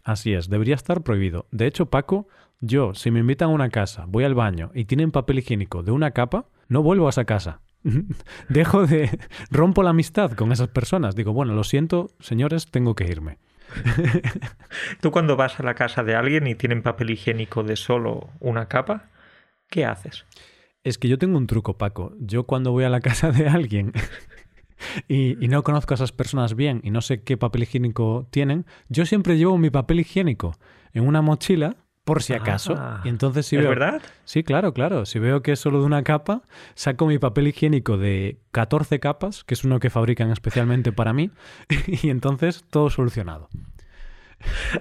Así 0.02 0.34
es, 0.34 0.50
debería 0.50 0.74
estar 0.74 1.02
prohibido. 1.02 1.46
De 1.52 1.68
hecho, 1.68 1.86
Paco, 1.86 2.26
yo, 2.60 2.94
si 2.94 3.10
me 3.10 3.20
invitan 3.20 3.50
a 3.50 3.52
una 3.52 3.70
casa, 3.70 4.04
voy 4.06 4.24
al 4.24 4.34
baño 4.34 4.70
y 4.74 4.84
tienen 4.84 5.10
papel 5.10 5.38
higiénico 5.38 5.82
de 5.82 5.92
una 5.92 6.10
capa, 6.10 6.46
no 6.68 6.82
vuelvo 6.82 7.06
a 7.06 7.10
esa 7.10 7.24
casa. 7.24 7.62
Dejo 8.48 8.86
de. 8.86 9.18
rompo 9.50 9.82
la 9.82 9.90
amistad 9.90 10.32
con 10.32 10.52
esas 10.52 10.68
personas. 10.68 11.16
Digo, 11.16 11.32
bueno, 11.32 11.54
lo 11.54 11.64
siento, 11.64 12.10
señores, 12.20 12.70
tengo 12.70 12.94
que 12.94 13.04
irme. 13.04 13.38
Tú 15.00 15.10
cuando 15.10 15.36
vas 15.36 15.58
a 15.60 15.62
la 15.62 15.74
casa 15.74 16.02
de 16.02 16.14
alguien 16.14 16.46
y 16.46 16.54
tienen 16.54 16.82
papel 16.82 17.10
higiénico 17.10 17.62
de 17.62 17.76
solo 17.76 18.30
una 18.40 18.66
capa, 18.66 19.10
¿qué 19.68 19.84
haces? 19.84 20.26
Es 20.82 20.98
que 20.98 21.08
yo 21.08 21.18
tengo 21.18 21.38
un 21.38 21.46
truco, 21.46 21.78
Paco. 21.78 22.14
Yo 22.18 22.44
cuando 22.44 22.72
voy 22.72 22.84
a 22.84 22.88
la 22.88 23.00
casa 23.00 23.30
de 23.30 23.48
alguien 23.48 23.92
y, 25.08 25.36
no 25.48 25.62
conozco 25.62 25.94
a 25.94 25.96
esas 25.96 26.12
personas 26.12 26.54
bien 26.54 26.80
y 26.84 26.90
no 26.90 27.00
sé 27.00 27.22
qué 27.22 27.36
papel 27.36 27.62
higiénico 27.62 28.26
tienen, 28.30 28.66
yo 28.88 29.06
siempre 29.06 29.38
llevo 29.38 29.56
mi 29.58 29.70
papel 29.70 30.00
higiénico 30.00 30.52
en 30.92 31.06
una 31.06 31.22
mochila 31.22 31.76
por 32.10 32.24
si 32.24 32.32
acaso. 32.32 32.74
Ah, 32.76 33.00
y 33.04 33.08
entonces 33.08 33.46
si 33.46 33.54
¿Es 33.54 33.62
veo... 33.62 33.70
verdad? 33.70 34.02
Sí, 34.24 34.42
claro, 34.42 34.74
claro. 34.74 35.06
Si 35.06 35.20
veo 35.20 35.42
que 35.42 35.52
es 35.52 35.60
solo 35.60 35.78
de 35.78 35.86
una 35.86 36.02
capa, 36.02 36.42
saco 36.74 37.06
mi 37.06 37.18
papel 37.18 37.46
higiénico 37.46 37.98
de 37.98 38.40
14 38.50 38.98
capas, 38.98 39.44
que 39.44 39.54
es 39.54 39.62
uno 39.62 39.78
que 39.78 39.90
fabrican 39.90 40.32
especialmente 40.32 40.90
para 40.90 41.12
mí, 41.12 41.30
y 41.86 42.10
entonces 42.10 42.64
todo 42.68 42.90
solucionado. 42.90 43.48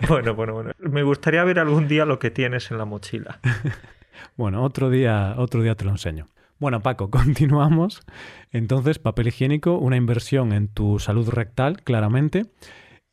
Bueno, 0.08 0.34
bueno, 0.34 0.54
bueno. 0.54 0.72
Me 0.80 1.04
gustaría 1.04 1.44
ver 1.44 1.60
algún 1.60 1.88
día 1.88 2.06
lo 2.06 2.18
que 2.18 2.32
tienes 2.32 2.72
en 2.72 2.78
la 2.78 2.86
mochila. 2.86 3.40
Bueno, 4.36 4.64
otro 4.64 4.90
día, 4.90 5.36
otro 5.38 5.64
día 5.64 5.76
te 5.76 5.86
lo 5.86 5.92
enseño. 5.92 6.28
Bueno, 6.60 6.82
Paco, 6.82 7.10
continuamos. 7.10 8.02
Entonces, 8.52 9.00
papel 9.00 9.30
higiénico, 9.30 9.78
una 9.78 9.96
inversión 9.96 10.52
en 10.52 10.68
tu 10.68 11.00
salud 11.00 11.30
rectal, 11.30 11.82
claramente. 11.84 12.48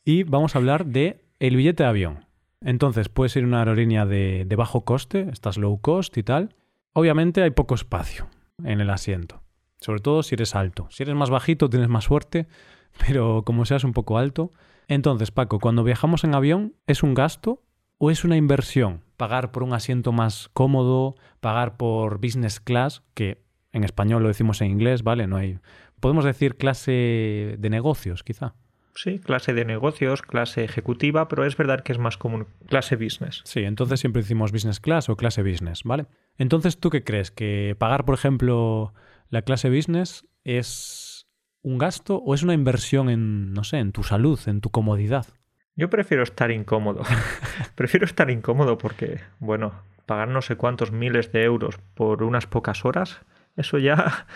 Y 0.04 0.24
vamos 0.24 0.56
a 0.56 0.58
hablar 0.58 0.84
de 0.84 1.24
el 1.38 1.54
billete 1.54 1.84
de 1.84 1.88
avión. 1.88 2.25
Entonces, 2.60 3.08
puedes 3.08 3.36
ir 3.36 3.44
a 3.44 3.46
una 3.46 3.58
aerolínea 3.60 4.06
de, 4.06 4.46
bajo 4.56 4.84
coste, 4.84 5.28
estás 5.32 5.58
low 5.58 5.80
cost 5.80 6.16
y 6.16 6.22
tal. 6.22 6.54
Obviamente 6.92 7.42
hay 7.42 7.50
poco 7.50 7.74
espacio 7.74 8.28
en 8.64 8.80
el 8.80 8.90
asiento, 8.90 9.42
sobre 9.80 10.00
todo 10.00 10.22
si 10.22 10.34
eres 10.34 10.54
alto. 10.54 10.88
Si 10.90 11.02
eres 11.02 11.14
más 11.14 11.30
bajito 11.30 11.68
tienes 11.68 11.88
más 11.88 12.04
suerte, 12.04 12.46
pero 13.06 13.42
como 13.44 13.64
seas 13.64 13.84
un 13.84 13.92
poco 13.92 14.18
alto. 14.18 14.52
Entonces, 14.88 15.30
Paco, 15.30 15.58
cuando 15.58 15.84
viajamos 15.84 16.24
en 16.24 16.34
avión, 16.34 16.74
¿es 16.86 17.02
un 17.02 17.14
gasto 17.14 17.62
o 17.98 18.10
es 18.10 18.24
una 18.24 18.36
inversión? 18.36 19.02
Pagar 19.16 19.50
por 19.50 19.62
un 19.62 19.72
asiento 19.72 20.12
más 20.12 20.48
cómodo, 20.52 21.16
pagar 21.40 21.76
por 21.76 22.20
business 22.20 22.60
class, 22.60 23.02
que 23.14 23.42
en 23.72 23.84
español 23.84 24.22
lo 24.22 24.28
decimos 24.28 24.60
en 24.60 24.70
inglés, 24.70 25.02
¿vale? 25.02 25.26
No 25.26 25.36
hay. 25.36 25.58
Podemos 26.00 26.24
decir 26.24 26.56
clase 26.56 27.56
de 27.58 27.70
negocios, 27.70 28.22
quizá. 28.22 28.54
Sí, 28.96 29.18
clase 29.18 29.52
de 29.52 29.66
negocios, 29.66 30.22
clase 30.22 30.64
ejecutiva, 30.64 31.28
pero 31.28 31.44
es 31.44 31.56
verdad 31.56 31.82
que 31.82 31.92
es 31.92 31.98
más 31.98 32.16
común 32.16 32.46
clase 32.66 32.96
business. 32.96 33.42
Sí, 33.44 33.60
entonces 33.60 34.00
siempre 34.00 34.22
decimos 34.22 34.52
business 34.52 34.80
class 34.80 35.10
o 35.10 35.16
clase 35.16 35.42
business, 35.42 35.84
¿vale? 35.84 36.06
Entonces, 36.38 36.80
¿tú 36.80 36.88
qué 36.88 37.04
crees? 37.04 37.30
¿Que 37.30 37.76
pagar, 37.78 38.06
por 38.06 38.14
ejemplo, 38.14 38.94
la 39.28 39.42
clase 39.42 39.68
business 39.68 40.26
es 40.44 41.28
un 41.60 41.76
gasto 41.76 42.16
o 42.16 42.34
es 42.34 42.42
una 42.42 42.54
inversión 42.54 43.10
en, 43.10 43.52
no 43.52 43.64
sé, 43.64 43.78
en 43.78 43.92
tu 43.92 44.02
salud, 44.02 44.40
en 44.46 44.62
tu 44.62 44.70
comodidad? 44.70 45.26
Yo 45.74 45.90
prefiero 45.90 46.22
estar 46.22 46.50
incómodo. 46.50 47.02
prefiero 47.74 48.06
estar 48.06 48.30
incómodo 48.30 48.78
porque, 48.78 49.20
bueno, 49.40 49.74
pagar 50.06 50.28
no 50.28 50.40
sé 50.40 50.56
cuántos 50.56 50.90
miles 50.90 51.32
de 51.32 51.42
euros 51.44 51.78
por 51.94 52.22
unas 52.22 52.46
pocas 52.46 52.86
horas, 52.86 53.20
eso 53.56 53.76
ya 53.78 54.26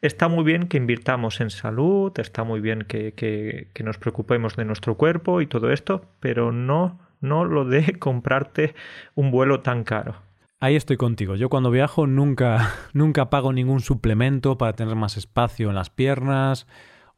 está 0.00 0.28
muy 0.28 0.44
bien 0.44 0.68
que 0.68 0.76
invirtamos 0.76 1.40
en 1.40 1.50
salud, 1.50 2.12
está 2.18 2.44
muy 2.44 2.60
bien 2.60 2.84
que, 2.88 3.12
que, 3.14 3.68
que, 3.72 3.82
nos 3.82 3.98
preocupemos 3.98 4.56
de 4.56 4.64
nuestro 4.64 4.96
cuerpo 4.96 5.40
y 5.40 5.46
todo 5.46 5.70
esto, 5.70 6.04
pero 6.20 6.52
no, 6.52 6.98
no 7.20 7.44
lo 7.44 7.64
de 7.64 7.94
comprarte 7.98 8.74
un 9.14 9.30
vuelo 9.30 9.60
tan 9.60 9.84
caro. 9.84 10.26
Ahí 10.58 10.74
estoy 10.74 10.96
contigo. 10.96 11.36
Yo 11.36 11.50
cuando 11.50 11.70
viajo 11.70 12.06
nunca, 12.06 12.74
nunca 12.94 13.28
pago 13.28 13.52
ningún 13.52 13.80
suplemento 13.80 14.56
para 14.56 14.72
tener 14.72 14.96
más 14.96 15.16
espacio 15.16 15.68
en 15.68 15.74
las 15.74 15.90
piernas 15.90 16.66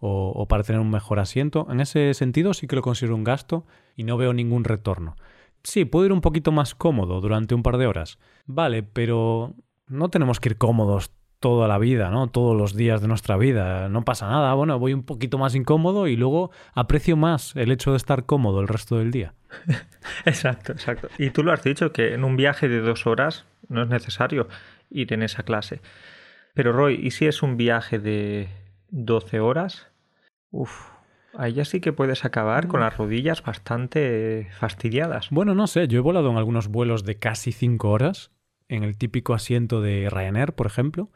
o, 0.00 0.46
para 0.48 0.62
tener 0.62 0.80
un 0.80 0.90
mejor 0.90 1.18
asiento. 1.18 1.66
En 1.70 1.80
ese 1.80 2.14
sentido 2.14 2.54
sí 2.54 2.66
que 2.66 2.76
lo 2.76 2.82
considero 2.82 3.16
un 3.16 3.24
gasto 3.24 3.66
y 3.96 4.04
no 4.04 4.16
veo 4.16 4.32
ningún 4.32 4.64
retorno. 4.64 5.16
Sí, 5.62 5.84
puedo 5.84 6.06
ir 6.06 6.12
un 6.12 6.20
poquito 6.20 6.52
más 6.52 6.74
cómodo 6.74 7.20
durante 7.20 7.54
un 7.54 7.62
par 7.62 7.78
de 7.78 7.86
horas. 7.86 8.18
Vale, 8.46 8.82
pero 8.82 9.54
no 9.86 10.08
tenemos 10.08 10.40
que 10.40 10.50
ir 10.50 10.56
cómodos 10.56 11.12
toda 11.40 11.68
la 11.68 11.79
vida, 11.79 12.11
¿no? 12.11 12.29
Todos 12.29 12.57
los 12.57 12.74
días 12.74 13.01
de 13.01 13.09
nuestra 13.09 13.37
vida. 13.37 13.88
No 13.88 14.05
pasa 14.05 14.29
nada. 14.29 14.55
Bueno, 14.55 14.79
voy 14.79 14.92
un 14.92 15.05
poquito 15.05 15.38
más 15.38 15.55
incómodo 15.55 16.09
y 16.09 16.16
luego 16.16 16.51
aprecio 16.74 17.16
más 17.16 17.55
el 17.57 17.70
hecho 17.70 17.92
de 17.92 17.96
estar 17.96 18.27
cómodo 18.27 18.61
el 18.61 18.68
resto 18.68 18.98
del 18.98 19.11
día. 19.11 19.35
exacto, 20.24 20.72
exacto. 20.72 21.09
Y 21.18 21.31
tú 21.31 21.42
lo 21.42 21.53
has 21.53 21.62
dicho 21.62 21.92
que 21.92 22.14
en 22.14 22.24
un 22.24 22.37
viaje 22.37 22.68
de 22.68 22.81
dos 22.81 23.07
horas 23.07 23.46
no 23.68 23.83
es 23.83 23.88
necesario 23.88 24.48
ir 24.90 25.12
en 25.12 25.22
esa 25.22 25.42
clase. 25.42 25.81
Pero 26.55 26.72
Roy, 26.72 26.98
¿y 27.01 27.12
si 27.12 27.27
es 27.27 27.42
un 27.42 27.57
viaje 27.57 27.98
de 27.98 28.48
12 28.90 29.38
horas? 29.38 29.87
Uf, 30.51 30.90
ahí 31.37 31.53
ya 31.53 31.64
sí 31.64 31.81
que 31.81 31.92
puedes 31.92 32.24
acabar 32.24 32.66
con 32.66 32.81
las 32.81 32.96
rodillas 32.96 33.42
bastante 33.42 34.48
fastidiadas. 34.59 35.31
Bueno, 35.31 35.55
no 35.55 35.66
sé, 35.66 35.87
yo 35.87 35.98
he 35.98 36.03
volado 36.03 36.31
en 36.31 36.37
algunos 36.37 36.68
vuelos 36.68 37.05
de 37.05 37.16
casi 37.16 37.53
5 37.53 37.88
horas, 37.88 38.33
en 38.68 38.83
el 38.83 38.98
típico 38.98 39.35
asiento 39.35 39.81
de 39.81 40.09
Ryanair, 40.11 40.53
por 40.53 40.66
ejemplo, 40.66 41.11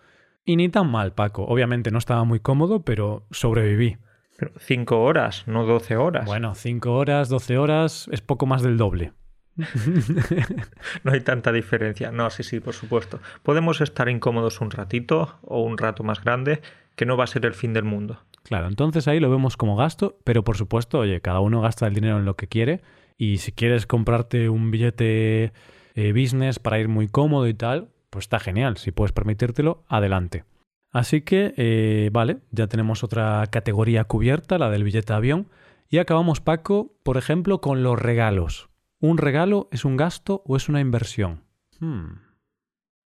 y 0.45 0.57
ni 0.57 0.69
tan 0.69 0.91
mal, 0.91 1.13
Paco. 1.13 1.45
Obviamente 1.45 1.91
no 1.91 1.99
estaba 1.99 2.25
muy 2.25 2.41
cómodo, 2.41 2.85
pero 2.85 3.27
sobreviví. 3.31 3.99
Pero 4.37 4.53
5 4.59 5.01
horas, 5.03 5.45
no 5.47 5.65
12 5.65 5.97
horas. 5.97 6.27
Bueno, 6.27 6.55
5 6.55 6.93
horas, 6.93 7.29
12 7.29 7.59
horas 7.59 8.09
es 8.11 8.21
poco 8.21 8.47
más 8.47 8.63
del 8.63 8.77
doble. 8.77 9.13
no 11.05 11.13
hay 11.13 11.21
tanta 11.21 11.53
diferencia. 11.53 12.11
No, 12.11 12.31
sí, 12.31 12.43
sí, 12.43 12.61
por 12.61 12.75
supuesto. 12.75 13.21
Podemos 13.43 13.81
estar 13.81 14.09
incómodos 14.09 14.61
un 14.61 14.71
ratito 14.71 15.39
o 15.43 15.63
un 15.63 15.79
rato 15.79 16.03
más 16.03 16.23
grande, 16.23 16.61
que 16.97 17.07
no 17.07 17.17
va 17.17 17.25
a 17.25 17.29
ser 17.29 17.47
el 17.47 17.55
fin 17.55 17.73
del 17.73 17.85
mundo. 17.85 18.19
Claro, 18.43 18.67
entonces 18.67 19.07
ahí 19.09 19.21
lo 19.21 19.31
vemos 19.31 19.57
como 19.57 19.77
gasto, 19.77 20.19
pero 20.25 20.43
por 20.43 20.57
supuesto, 20.57 20.99
oye, 20.99 21.21
cada 21.21 21.41
uno 21.41 21.61
gasta 21.61 21.87
el 21.87 21.95
dinero 21.95 22.19
en 22.19 22.25
lo 22.25 22.37
que 22.37 22.49
quiere 22.49 22.83
y 23.17 23.39
si 23.39 23.53
quieres 23.53 23.87
comprarte 23.87 24.49
un 24.49 24.71
billete 24.71 25.53
eh, 25.95 26.13
business 26.13 26.59
para 26.59 26.81
ir 26.81 26.89
muy 26.89 27.09
cómodo 27.09 27.47
y 27.47 27.55
tal, 27.55 27.89
pues 28.13 28.27
está 28.27 28.39
genial. 28.39 28.77
Si 28.77 28.93
puedes 28.93 29.13
permitírtelo, 29.13 29.85
adelante. 29.89 30.45
Así 30.91 31.23
que, 31.23 31.55
eh, 31.57 32.11
vale, 32.13 32.41
ya 32.51 32.67
tenemos 32.67 33.03
otra 33.03 33.47
categoría 33.51 34.05
cubierta, 34.05 34.59
la 34.59 34.69
del 34.69 34.85
billete 34.85 35.15
de 35.15 35.17
avión. 35.17 35.49
Y 35.89 35.97
acabamos, 35.97 36.43
Paco, 36.43 36.95
por 37.03 37.17
ejemplo, 37.17 37.63
con 37.63 37.83
los 37.83 37.99
regalos. 37.99 38.69
¿Un 39.01 39.17
regalo 39.17 39.69
es 39.73 39.87
un 39.87 39.97
gasto 39.97 40.43
o 40.45 40.57
es 40.57 40.69
una 40.69 40.81
inversión? 40.81 41.45
Hmm. 41.81 42.19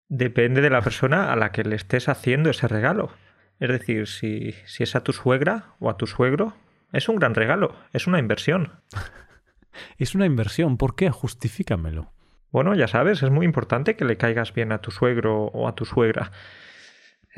Depende 0.08 0.60
de 0.60 0.70
la 0.70 0.82
persona 0.82 1.32
a 1.32 1.36
la 1.36 1.50
que 1.50 1.64
le 1.64 1.74
estés 1.74 2.08
haciendo 2.08 2.48
ese 2.48 2.68
regalo. 2.68 3.10
Es 3.58 3.70
decir, 3.70 4.06
si, 4.06 4.52
si 4.66 4.84
es 4.84 4.94
a 4.94 5.02
tu 5.02 5.12
suegra 5.12 5.74
o 5.80 5.90
a 5.90 5.96
tu 5.96 6.06
suegro, 6.06 6.54
es 6.92 7.08
un 7.08 7.16
gran 7.16 7.34
regalo, 7.34 7.74
es 7.92 8.06
una 8.06 8.20
inversión. 8.20 8.70
es 9.98 10.14
una 10.14 10.26
inversión, 10.26 10.76
¿por 10.76 10.94
qué? 10.94 11.10
Justifícamelo. 11.10 12.12
Bueno, 12.52 12.74
ya 12.74 12.86
sabes, 12.86 13.22
es 13.22 13.30
muy 13.30 13.46
importante 13.46 13.96
que 13.96 14.04
le 14.04 14.16
caigas 14.16 14.52
bien 14.54 14.72
a 14.72 14.78
tu 14.78 14.90
suegro 14.90 15.46
o 15.46 15.66
a 15.66 15.74
tu 15.74 15.84
suegra. 15.84 16.30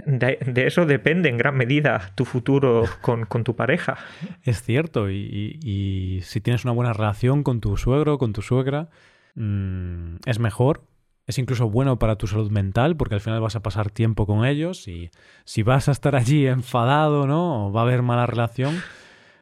De, 0.07 0.38
eso 0.66 0.87
depende 0.87 1.29
en 1.29 1.38
gran 1.38 1.57
medida 1.57 2.11
tu 2.16 2.24
futuro 2.24 2.85
con, 3.00 3.27
tu 3.44 3.55
pareja. 3.55 3.96
Es 4.42 4.61
cierto, 4.62 5.09
y, 5.09 6.20
si 6.24 6.40
tienes 6.40 6.64
una 6.64 6.72
buena 6.72 6.92
relación 6.92 7.44
con 7.44 7.61
tu 7.61 7.77
suegro, 7.77 8.18
con 8.18 8.33
tu 8.33 8.42
suegra, 8.42 8.88
mm, 9.37 10.16
es 10.27 10.40
mejor 10.40 10.83
es 11.27 11.38
incluso 11.38 11.70
bueno 11.70 11.98
para 11.98 12.16
tu 12.16 12.27
salud 12.27 12.50
mental 12.50 12.96
porque 12.96 13.14
al 13.14 13.20
final 13.20 13.40
vas 13.40 13.57
a 13.57 13.62
pasar 13.62 13.90
tiempo 13.90 14.27
con 14.27 14.44
ellos 14.44 14.87
y 14.88 15.11
si 15.44 15.62
vas 15.62 15.88
a 15.88 15.92
estar 15.92 16.16
allí 16.16 16.46
enfadado, 16.46 17.27
¿no? 17.27 17.68
O 17.68 17.72
va 17.72 17.81
a 17.81 17.85
haber 17.85 18.03
mala 18.03 18.27
relación, 18.27 18.83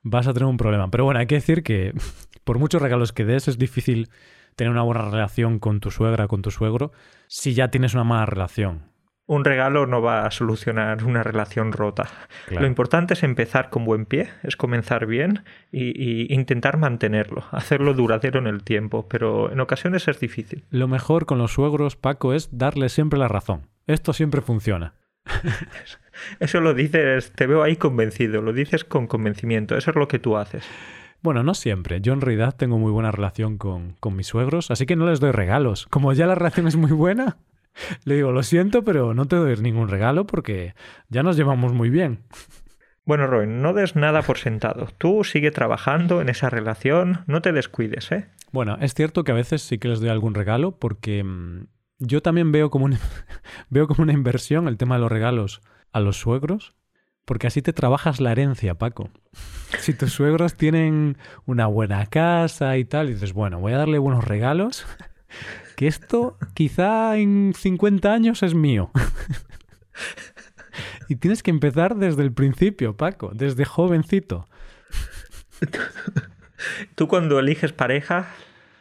vas 0.03 0.29
a 0.29 0.33
tener 0.33 0.47
un 0.47 0.57
problema. 0.57 0.91
Pero 0.91 1.05
bueno, 1.05 1.21
hay 1.21 1.27
que 1.27 1.37
decir 1.37 1.63
que 1.63 1.93
por 2.45 2.59
muchos 2.59 2.81
regalos 2.81 3.13
que 3.13 3.25
des 3.25 3.49
es 3.49 3.59
difícil 3.59 4.11
tener 4.57 4.71
una 4.71 4.83
buena 4.83 5.03
relación 5.03 5.59
con 5.59 5.81
tu 5.81 5.91
suegra, 5.91 6.29
con 6.29 6.43
tu 6.43 6.51
suegro, 6.51 6.93
si 7.27 7.55
ya 7.55 7.69
tienes 7.69 7.95
una 7.95 8.05
mala 8.05 8.27
relación 8.27 8.93
un 9.27 9.45
regalo 9.45 9.87
no 9.87 10.03
va 10.03 10.27
a 10.27 10.31
solucionar 10.31 11.05
una 11.05 11.23
relación 11.23 11.73
rota. 11.73 12.09
Lo 12.51 12.67
importante 12.67 13.15
es 13.15 13.23
empezar 13.23 13.71
con 13.71 13.85
buen 13.85 14.05
pie, 14.05 14.29
es 14.43 14.57
comenzar 14.57 15.07
bien 15.07 15.45
y, 15.71 16.33
intentar 16.35 16.77
mantenerlo, 16.77 17.45
hacerlo 17.51 17.95
duradero 17.95 18.41
en 18.41 18.47
el 18.47 18.63
tiempo, 18.63 19.09
pero 19.09 19.51
en 19.51 19.61
ocasiones 19.61 20.09
es 20.09 20.21
difícil. 20.21 20.65
Lo 20.71 20.89
mejor 20.89 21.27
con 21.27 21.39
los 21.39 21.53
suegros, 21.53 21.97
Paco, 21.97 22.35
es 22.35 22.59
darle 22.59 22.89
siempre 22.89 23.19
la 23.19 23.29
razón. 23.29 23.69
Esto 23.87 24.13
siempre 24.13 24.43
funciona. 24.43 24.95
Eso 26.41 26.61
lo 26.61 26.75
dices, 26.75 27.33
te 27.33 27.47
veo 27.47 27.63
ahí 27.63 27.77
convencido, 27.77 28.43
lo 28.43 28.53
dices 28.53 28.85
con 28.85 29.07
convencimiento, 29.07 29.77
eso 29.77 29.91
es 29.91 29.97
lo 29.97 30.09
que 30.09 30.19
tú 30.19 30.37
haces. 30.37 30.69
Bueno, 31.23 31.45
no 31.45 31.55
siempre. 31.55 32.01
Yo 32.01 32.13
en 32.13 32.21
realidad 32.21 32.55
tengo 32.57 32.79
muy 32.79 32.91
buena 32.91 33.13
relación 33.13 33.57
con, 33.57 33.95
con 34.01 34.17
mis 34.17 34.27
suegros, 34.27 34.71
así 34.71 34.87
que 34.87 34.97
no 34.97 35.07
les 35.07 35.21
doy 35.21 35.31
regalos. 35.31 35.87
Como 35.89 36.13
ya 36.13 36.27
la 36.27 36.35
relación 36.35 36.67
es 36.67 36.77
muy 36.77 36.91
buena, 36.91 37.37
le 38.05 38.17
digo, 38.17 38.33
lo 38.33 38.43
siento, 38.43 38.83
pero 38.83 39.15
no 39.15 39.27
te 39.27 39.37
doy 39.37 39.57
ningún 39.57 39.89
regalo 39.89 40.27
porque 40.27 40.75
ya 41.09 41.23
nos 41.23 41.37
llevamos 41.37 41.73
muy 41.73 41.91
bien. 41.91 42.21
Bueno, 43.05 43.27
Roy, 43.27 43.47
no 43.49 43.73
des 43.73 43.97
nada 43.97 44.23
por 44.23 44.39
sentado. 44.39 44.89
Tú 44.99 45.25
sigue 45.25 45.51
trabajando 45.51 46.21
en 46.21 46.29
esa 46.29 46.51
relación, 46.51 47.25
no 47.27 47.43
te 47.43 47.53
descuides, 47.53 48.13
¿eh? 48.13 48.29
Bueno, 48.53 48.77
es 48.81 48.95
cierto 48.95 49.25
que 49.25 49.33
a 49.33 49.37
veces 49.37 49.63
sí 49.63 49.79
que 49.79 49.89
les 49.89 50.01
doy 50.01 50.09
algún 50.09 50.35
regalo 50.35 50.79
porque 50.79 51.25
mm, 51.25 51.67
yo 51.99 52.23
también 52.23 52.53
veo 52.53 52.71
como, 52.71 52.89
veo 53.71 53.89
como 53.89 54.03
una 54.03 54.13
inversión 54.13 54.69
el 54.69 54.77
tema 54.77 54.97
de 54.97 55.01
los 55.01 55.11
regalos 55.11 55.63
a 55.93 56.01
los 56.01 56.19
suegros, 56.19 56.75
porque 57.33 57.47
así 57.47 57.63
te 57.63 57.73
trabajas 57.73 58.21
la 58.21 58.31
herencia, 58.31 58.75
Paco. 58.75 59.09
Si 59.79 59.95
tus 59.95 60.13
suegros 60.13 60.55
tienen 60.55 61.17
una 61.47 61.67
buena 61.67 62.05
casa 62.05 62.77
y 62.77 62.85
tal, 62.85 63.09
y 63.09 63.15
dices, 63.15 63.33
bueno, 63.33 63.59
voy 63.59 63.73
a 63.73 63.79
darle 63.79 63.97
buenos 63.97 64.23
regalos 64.23 64.87
que 65.77 65.87
esto 65.87 66.37
quizá 66.53 67.17
en 67.17 67.55
50 67.57 68.13
años 68.13 68.43
es 68.43 68.55
mío. 68.55 68.91
y 71.09 71.17
tienes 71.17 71.43
que 71.43 71.51
empezar 71.51 71.97
desde 71.97 72.21
el 72.23 72.35
principio, 72.35 72.99
Paco, 72.99 73.31
desde 73.33 73.65
jovencito. 73.65 74.47
Tú 76.97 77.09
cuando 77.09 77.39
eliges 77.39 77.73
pareja, 77.73 78.29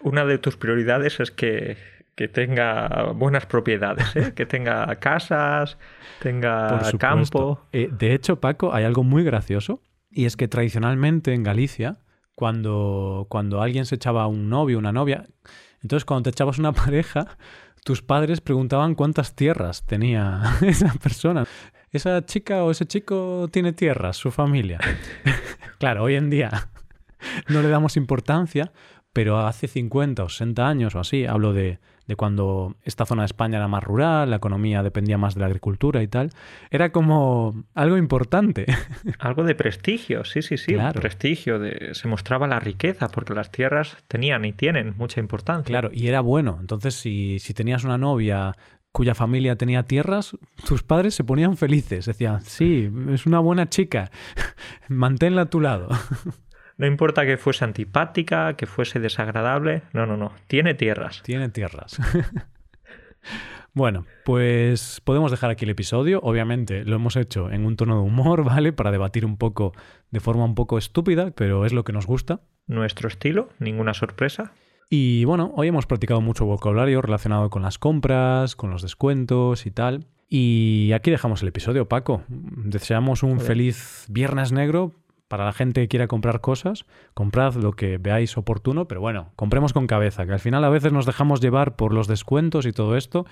una 0.01 0.25
de 0.25 0.39
tus 0.39 0.57
prioridades 0.57 1.21
es 1.21 1.31
que, 1.31 1.77
tenga 2.27 3.11
buenas 3.13 3.45
propiedades, 3.45 4.15
¿eh? 4.15 4.33
que 4.35 4.45
tenga 4.45 4.95
casas, 4.97 5.77
tenga 6.19 6.81
campo. 6.97 7.61
Eh, 7.71 7.89
de 7.91 8.13
hecho, 8.13 8.39
Paco, 8.39 8.73
hay 8.73 8.83
algo 8.83 9.03
muy 9.03 9.23
gracioso 9.23 9.81
y 10.09 10.25
es 10.25 10.35
que 10.35 10.47
tradicionalmente 10.47 11.33
en 11.33 11.43
Galicia, 11.43 11.99
cuando, 12.35 13.27
cuando 13.29 13.61
alguien 13.61 13.85
se 13.85 13.95
echaba 13.95 14.27
un 14.27 14.49
novio, 14.49 14.77
una 14.77 14.91
novia, 14.91 15.25
entonces, 15.81 16.05
cuando 16.05 16.23
te 16.23 16.29
echabas 16.29 16.59
una 16.59 16.71
pareja, 16.73 17.37
tus 17.83 18.01
padres 18.01 18.41
preguntaban 18.41 18.95
cuántas 18.95 19.35
tierras 19.35 19.85
tenía 19.85 20.41
esa 20.61 20.93
persona. 20.93 21.45
¿Esa 21.91 22.25
chica 22.25 22.63
o 22.63 22.71
ese 22.71 22.85
chico 22.85 23.49
tiene 23.51 23.73
tierras, 23.73 24.15
su 24.15 24.31
familia? 24.31 24.79
claro, 25.77 26.03
hoy 26.03 26.15
en 26.15 26.29
día 26.29 26.69
no 27.49 27.61
le 27.61 27.67
damos 27.67 27.97
importancia, 27.97 28.71
pero 29.11 29.39
hace 29.39 29.67
50 29.67 30.23
o 30.23 30.29
60 30.29 30.67
años 30.67 30.95
o 30.95 30.99
así, 31.01 31.25
hablo 31.25 31.51
de, 31.51 31.79
de 32.07 32.15
cuando 32.15 32.75
esta 32.83 33.05
zona 33.05 33.23
de 33.23 33.27
España 33.27 33.57
era 33.57 33.67
más 33.67 33.83
rural, 33.83 34.29
la 34.29 34.37
economía 34.37 34.83
dependía 34.83 35.17
más 35.17 35.35
de 35.35 35.41
la 35.41 35.47
agricultura 35.47 36.03
y 36.03 36.07
tal, 36.07 36.31
era 36.69 36.91
como 36.91 37.63
algo 37.73 37.97
importante. 37.97 38.65
Algo 39.19 39.43
de 39.43 39.55
prestigio, 39.55 40.25
sí, 40.25 40.41
sí, 40.41 40.57
sí, 40.57 40.73
claro. 40.73 40.99
prestigio, 40.99 41.59
de, 41.59 41.93
se 41.93 42.07
mostraba 42.07 42.47
la 42.47 42.59
riqueza, 42.59 43.07
porque 43.09 43.33
las 43.33 43.51
tierras 43.51 43.97
tenían 44.07 44.45
y 44.45 44.53
tienen 44.53 44.95
mucha 44.97 45.19
importancia. 45.19 45.65
Claro, 45.65 45.89
y 45.93 46.07
era 46.07 46.21
bueno. 46.21 46.57
Entonces, 46.59 46.95
si, 46.95 47.39
si 47.39 47.53
tenías 47.53 47.83
una 47.83 47.97
novia 47.97 48.55
cuya 48.91 49.15
familia 49.15 49.55
tenía 49.55 49.83
tierras, 49.83 50.37
tus 50.67 50.83
padres 50.83 51.15
se 51.15 51.23
ponían 51.23 51.57
felices, 51.57 52.05
decían, 52.05 52.41
sí, 52.41 52.91
es 53.09 53.25
una 53.25 53.39
buena 53.39 53.69
chica, 53.69 54.11
manténla 54.89 55.43
a 55.43 55.49
tu 55.49 55.61
lado. 55.61 55.89
No 56.81 56.87
importa 56.87 57.27
que 57.27 57.37
fuese 57.37 57.63
antipática, 57.63 58.55
que 58.55 58.65
fuese 58.65 58.99
desagradable. 58.99 59.83
No, 59.93 60.07
no, 60.07 60.17
no. 60.17 60.31
Tiene 60.47 60.73
tierras. 60.73 61.21
Tiene 61.21 61.47
tierras. 61.49 61.99
bueno, 63.75 64.07
pues 64.25 64.99
podemos 65.05 65.29
dejar 65.29 65.51
aquí 65.51 65.65
el 65.65 65.69
episodio. 65.69 66.19
Obviamente 66.23 66.83
lo 66.83 66.95
hemos 66.95 67.17
hecho 67.17 67.51
en 67.51 67.67
un 67.67 67.75
tono 67.75 67.97
de 67.97 68.01
humor, 68.01 68.43
¿vale? 68.45 68.73
Para 68.73 68.89
debatir 68.89 69.27
un 69.27 69.37
poco 69.37 69.73
de 70.09 70.19
forma 70.21 70.43
un 70.43 70.55
poco 70.55 70.79
estúpida, 70.79 71.29
pero 71.29 71.67
es 71.67 71.71
lo 71.71 71.83
que 71.83 71.93
nos 71.93 72.07
gusta. 72.07 72.41
Nuestro 72.65 73.09
estilo, 73.09 73.49
ninguna 73.59 73.93
sorpresa. 73.93 74.53
Y 74.89 75.23
bueno, 75.25 75.53
hoy 75.55 75.67
hemos 75.67 75.85
practicado 75.85 76.19
mucho 76.19 76.47
vocabulario 76.47 76.99
relacionado 77.03 77.51
con 77.51 77.61
las 77.61 77.77
compras, 77.77 78.55
con 78.55 78.71
los 78.71 78.81
descuentos 78.81 79.67
y 79.67 79.71
tal. 79.71 80.07
Y 80.33 80.93
aquí 80.93 81.11
dejamos 81.11 81.41
el 81.41 81.49
episodio, 81.49 81.89
Paco. 81.89 82.23
Deseamos 82.29 83.21
un 83.21 83.41
feliz 83.41 84.05
viernes 84.09 84.53
negro 84.53 84.93
para 85.31 85.45
la 85.45 85.53
gente 85.53 85.79
que 85.79 85.87
quiera 85.87 86.09
comprar 86.09 86.41
cosas, 86.41 86.85
comprad 87.13 87.55
lo 87.55 87.71
que 87.71 87.97
veáis 87.97 88.37
oportuno, 88.37 88.89
pero 88.89 88.99
bueno, 88.99 89.31
compremos 89.37 89.71
con 89.71 89.87
cabeza, 89.87 90.25
que 90.25 90.33
al 90.33 90.41
final 90.41 90.65
a 90.65 90.69
veces 90.69 90.91
nos 90.91 91.05
dejamos 91.05 91.39
llevar 91.39 91.77
por 91.77 91.93
los 91.93 92.09
descuentos 92.09 92.65
y 92.65 92.73
todo 92.73 92.97
esto, 92.97 93.25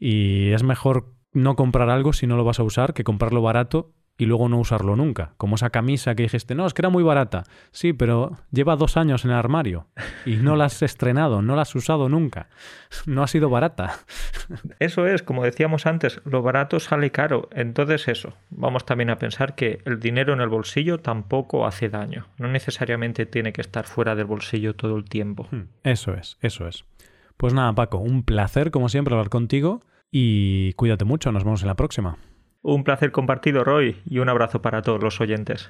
y 0.00 0.52
es 0.52 0.62
mejor 0.62 1.12
no 1.34 1.54
comprar 1.54 1.90
algo 1.90 2.14
si 2.14 2.26
no 2.26 2.38
lo 2.38 2.44
vas 2.44 2.58
a 2.58 2.62
usar 2.62 2.94
que 2.94 3.04
comprarlo 3.04 3.42
barato 3.42 3.92
y 4.18 4.26
luego 4.26 4.48
no 4.48 4.58
usarlo 4.58 4.96
nunca. 4.96 5.32
Como 5.36 5.56
esa 5.56 5.70
camisa 5.70 6.14
que 6.14 6.24
dijiste, 6.24 6.54
no, 6.54 6.66
es 6.66 6.74
que 6.74 6.82
era 6.82 6.88
muy 6.88 7.02
barata. 7.02 7.44
Sí, 7.70 7.92
pero 7.92 8.36
lleva 8.50 8.76
dos 8.76 8.96
años 8.96 9.24
en 9.24 9.30
el 9.30 9.36
armario 9.36 9.86
y 10.24 10.36
no 10.36 10.56
la 10.56 10.66
has 10.66 10.82
estrenado, 10.82 11.42
no 11.42 11.56
la 11.56 11.62
has 11.62 11.74
usado 11.74 12.08
nunca. 12.08 12.48
No 13.04 13.22
ha 13.22 13.26
sido 13.26 13.50
barata. 13.50 13.98
Eso 14.78 15.06
es, 15.06 15.22
como 15.22 15.44
decíamos 15.44 15.86
antes, 15.86 16.20
lo 16.24 16.42
barato 16.42 16.80
sale 16.80 17.10
caro. 17.10 17.48
Entonces 17.52 18.08
eso, 18.08 18.34
vamos 18.50 18.86
también 18.86 19.10
a 19.10 19.18
pensar 19.18 19.54
que 19.54 19.80
el 19.84 20.00
dinero 20.00 20.32
en 20.32 20.40
el 20.40 20.48
bolsillo 20.48 20.98
tampoco 20.98 21.66
hace 21.66 21.88
daño. 21.88 22.26
No 22.38 22.48
necesariamente 22.48 23.26
tiene 23.26 23.52
que 23.52 23.60
estar 23.60 23.84
fuera 23.84 24.14
del 24.14 24.26
bolsillo 24.26 24.74
todo 24.74 24.96
el 24.96 25.04
tiempo. 25.04 25.48
Hmm, 25.50 25.68
eso 25.82 26.14
es, 26.14 26.38
eso 26.40 26.66
es. 26.66 26.84
Pues 27.36 27.52
nada, 27.52 27.74
Paco, 27.74 27.98
un 27.98 28.22
placer 28.22 28.70
como 28.70 28.88
siempre 28.88 29.14
hablar 29.14 29.28
contigo 29.28 29.80
y 30.10 30.72
cuídate 30.74 31.04
mucho, 31.04 31.32
nos 31.32 31.44
vemos 31.44 31.62
en 31.62 31.68
la 31.68 31.74
próxima. 31.74 32.16
Un 32.68 32.82
placer 32.82 33.12
compartido, 33.12 33.62
Roy, 33.62 34.02
y 34.10 34.18
un 34.18 34.28
abrazo 34.28 34.60
para 34.60 34.82
todos 34.82 35.00
los 35.00 35.20
oyentes. 35.20 35.68